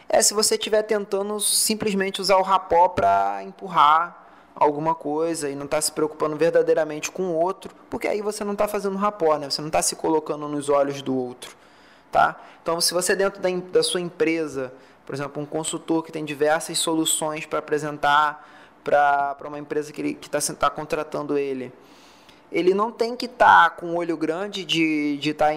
É 0.07 0.21
se 0.21 0.33
você 0.33 0.55
estiver 0.55 0.81
tentando 0.83 1.39
simplesmente 1.39 2.21
usar 2.21 2.37
o 2.37 2.41
rapport 2.41 2.93
para 2.93 3.43
empurrar 3.43 4.27
alguma 4.55 4.93
coisa 4.93 5.49
e 5.49 5.55
não 5.55 5.65
está 5.65 5.79
se 5.81 5.91
preocupando 5.91 6.35
verdadeiramente 6.35 7.09
com 7.11 7.23
o 7.23 7.35
outro, 7.35 7.73
porque 7.89 8.07
aí 8.07 8.21
você 8.21 8.43
não 8.43 8.53
está 8.53 8.67
fazendo 8.67 8.95
rapport, 8.97 9.39
né? 9.39 9.49
Você 9.49 9.61
não 9.61 9.67
está 9.67 9.81
se 9.81 9.95
colocando 9.95 10.47
nos 10.47 10.69
olhos 10.69 11.01
do 11.01 11.17
outro, 11.17 11.55
tá? 12.11 12.39
Então, 12.61 12.79
se 12.79 12.93
você 12.93 13.15
dentro 13.15 13.41
da, 13.41 13.49
da 13.49 13.83
sua 13.83 13.99
empresa, 13.99 14.73
por 15.05 15.15
exemplo, 15.15 15.41
um 15.41 15.45
consultor 15.45 16.03
que 16.03 16.11
tem 16.11 16.23
diversas 16.23 16.77
soluções 16.77 17.45
para 17.45 17.59
apresentar 17.59 18.47
para 18.83 19.37
uma 19.47 19.59
empresa 19.59 19.91
que 19.91 20.17
está 20.21 20.39
tá 20.55 20.69
contratando 20.69 21.37
ele, 21.37 21.71
ele 22.51 22.73
não 22.73 22.91
tem 22.91 23.15
que 23.15 23.25
estar 23.25 23.69
tá 23.69 23.75
com 23.75 23.87
o 23.87 23.97
olho 23.97 24.17
grande 24.17 24.65
de 24.65 25.17
estar 25.23 25.49
tá 25.49 25.55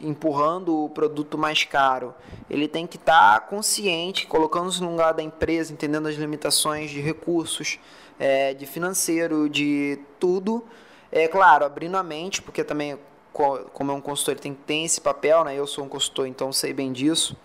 empurrando 0.00 0.84
o 0.84 0.88
produto 0.88 1.36
mais 1.36 1.64
caro. 1.64 2.14
Ele 2.48 2.68
tem 2.68 2.86
que 2.86 2.96
estar 2.96 3.40
tá 3.40 3.40
consciente, 3.40 4.26
colocando-se 4.26 4.80
no 4.80 4.90
lugar 4.90 5.12
da 5.12 5.22
empresa, 5.22 5.72
entendendo 5.72 6.08
as 6.08 6.14
limitações 6.14 6.90
de 6.90 7.00
recursos, 7.00 7.78
é, 8.18 8.54
de 8.54 8.66
financeiro, 8.66 9.48
de 9.48 9.98
tudo. 10.18 10.64
É 11.10 11.26
claro, 11.26 11.64
abrindo 11.64 11.96
a 11.96 12.02
mente, 12.02 12.40
porque 12.40 12.62
também, 12.62 12.98
como 13.32 13.90
é 13.90 13.94
um 13.94 14.00
consultor, 14.00 14.34
ele 14.34 14.40
tem 14.40 14.54
que 14.54 14.62
ter 14.62 14.84
esse 14.84 15.00
papel, 15.00 15.44
né? 15.44 15.54
Eu 15.54 15.66
sou 15.66 15.84
um 15.84 15.88
consultor, 15.88 16.26
então 16.26 16.52
sei 16.52 16.72
bem 16.72 16.92
disso. 16.92 17.36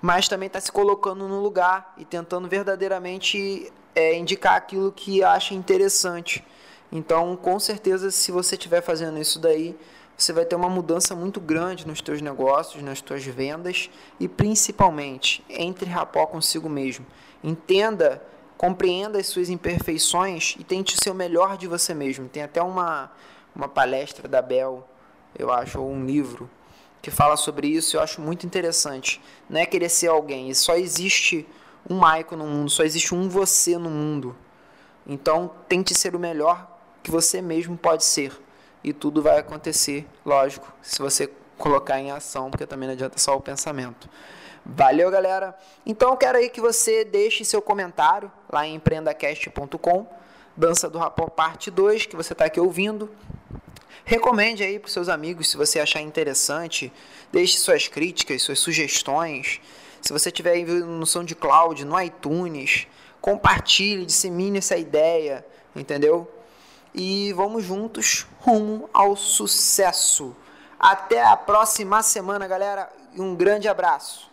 Mas 0.00 0.28
também 0.28 0.48
está 0.48 0.60
se 0.60 0.70
colocando 0.70 1.26
no 1.26 1.40
lugar 1.40 1.94
e 1.96 2.04
tentando 2.04 2.46
verdadeiramente 2.46 3.72
é, 3.94 4.16
indicar 4.16 4.54
aquilo 4.54 4.92
que 4.92 5.22
acha 5.22 5.54
interessante. 5.54 6.44
Então, 6.90 7.36
com 7.36 7.58
certeza, 7.58 8.10
se 8.10 8.30
você 8.30 8.54
estiver 8.54 8.80
fazendo 8.80 9.18
isso 9.18 9.38
daí, 9.38 9.76
você 10.16 10.32
vai 10.32 10.44
ter 10.44 10.54
uma 10.54 10.68
mudança 10.68 11.14
muito 11.14 11.40
grande 11.40 11.86
nos 11.86 12.00
teus 12.00 12.22
negócios, 12.22 12.82
nas 12.82 13.00
tuas 13.00 13.24
vendas 13.24 13.90
e 14.20 14.28
principalmente 14.28 15.44
entre 15.48 15.90
rapó 15.90 16.24
consigo 16.26 16.68
mesmo. 16.68 17.04
Entenda, 17.42 18.22
compreenda 18.56 19.18
as 19.18 19.26
suas 19.26 19.50
imperfeições 19.50 20.54
e 20.58 20.62
tente 20.62 20.96
ser 20.96 21.10
o 21.10 21.14
melhor 21.14 21.56
de 21.56 21.66
você 21.66 21.92
mesmo. 21.92 22.28
Tem 22.28 22.44
até 22.44 22.62
uma, 22.62 23.10
uma 23.54 23.68
palestra 23.68 24.28
da 24.28 24.40
Bel, 24.40 24.88
eu 25.36 25.52
acho, 25.52 25.80
ou 25.80 25.90
um 25.90 26.04
livro 26.04 26.48
que 27.02 27.10
fala 27.10 27.36
sobre 27.36 27.66
isso, 27.66 27.96
eu 27.96 28.00
acho 28.00 28.20
muito 28.20 28.46
interessante. 28.46 29.20
Não 29.50 29.60
é 29.60 29.66
querer 29.66 29.90
ser 29.90 30.06
alguém, 30.06 30.54
só 30.54 30.74
existe 30.74 31.46
um 31.88 31.96
Maico 31.96 32.36
no 32.36 32.46
mundo, 32.46 32.70
só 32.70 32.82
existe 32.82 33.14
um 33.14 33.28
você 33.28 33.76
no 33.78 33.90
mundo. 33.90 34.36
Então, 35.06 35.50
tente 35.68 35.94
ser 35.94 36.14
o 36.16 36.18
melhor 36.18 36.66
que 37.02 37.10
você 37.10 37.42
mesmo 37.42 37.76
pode 37.76 38.04
ser 38.04 38.32
e 38.82 38.92
tudo 38.92 39.22
vai 39.22 39.38
acontecer, 39.38 40.06
lógico, 40.24 40.70
se 40.82 40.98
você 40.98 41.30
colocar 41.56 41.98
em 41.98 42.10
ação, 42.10 42.50
porque 42.50 42.66
também 42.66 42.86
não 42.86 42.92
adianta 42.94 43.18
só 43.18 43.34
o 43.34 43.40
pensamento. 43.40 44.08
Valeu, 44.64 45.10
galera. 45.10 45.56
Então 45.84 46.10
eu 46.10 46.16
quero 46.16 46.38
aí 46.38 46.48
que 46.48 46.60
você 46.60 47.04
deixe 47.04 47.44
seu 47.44 47.62
comentário 47.62 48.30
lá 48.50 48.66
em 48.66 48.74
empreendacast.com, 48.74 50.06
Dança 50.56 50.88
do 50.88 50.98
Rapó 50.98 51.26
parte 51.26 51.70
2, 51.70 52.06
que 52.06 52.14
você 52.14 52.32
está 52.32 52.44
aqui 52.44 52.60
ouvindo. 52.60 53.10
Recomende 54.04 54.62
aí 54.62 54.78
para 54.78 54.90
seus 54.90 55.08
amigos 55.08 55.50
se 55.50 55.56
você 55.56 55.80
achar 55.80 56.00
interessante. 56.00 56.92
Deixe 57.32 57.58
suas 57.58 57.88
críticas, 57.88 58.42
suas 58.42 58.58
sugestões. 58.58 59.60
Se 60.04 60.12
você 60.12 60.30
tiver 60.30 60.64
no 60.64 61.06
SoundCloud, 61.06 61.84
no 61.84 62.00
iTunes, 62.00 62.86
compartilhe, 63.20 64.04
dissemine 64.04 64.58
essa 64.58 64.76
ideia, 64.76 65.44
entendeu? 65.74 66.28
e 66.94 67.32
vamos 67.32 67.64
juntos 67.64 68.26
rumo 68.40 68.88
ao 68.92 69.16
sucesso. 69.16 70.34
Até 70.78 71.24
a 71.24 71.36
próxima 71.36 72.02
semana, 72.02 72.46
galera, 72.46 72.88
um 73.18 73.34
grande 73.34 73.66
abraço. 73.66 74.30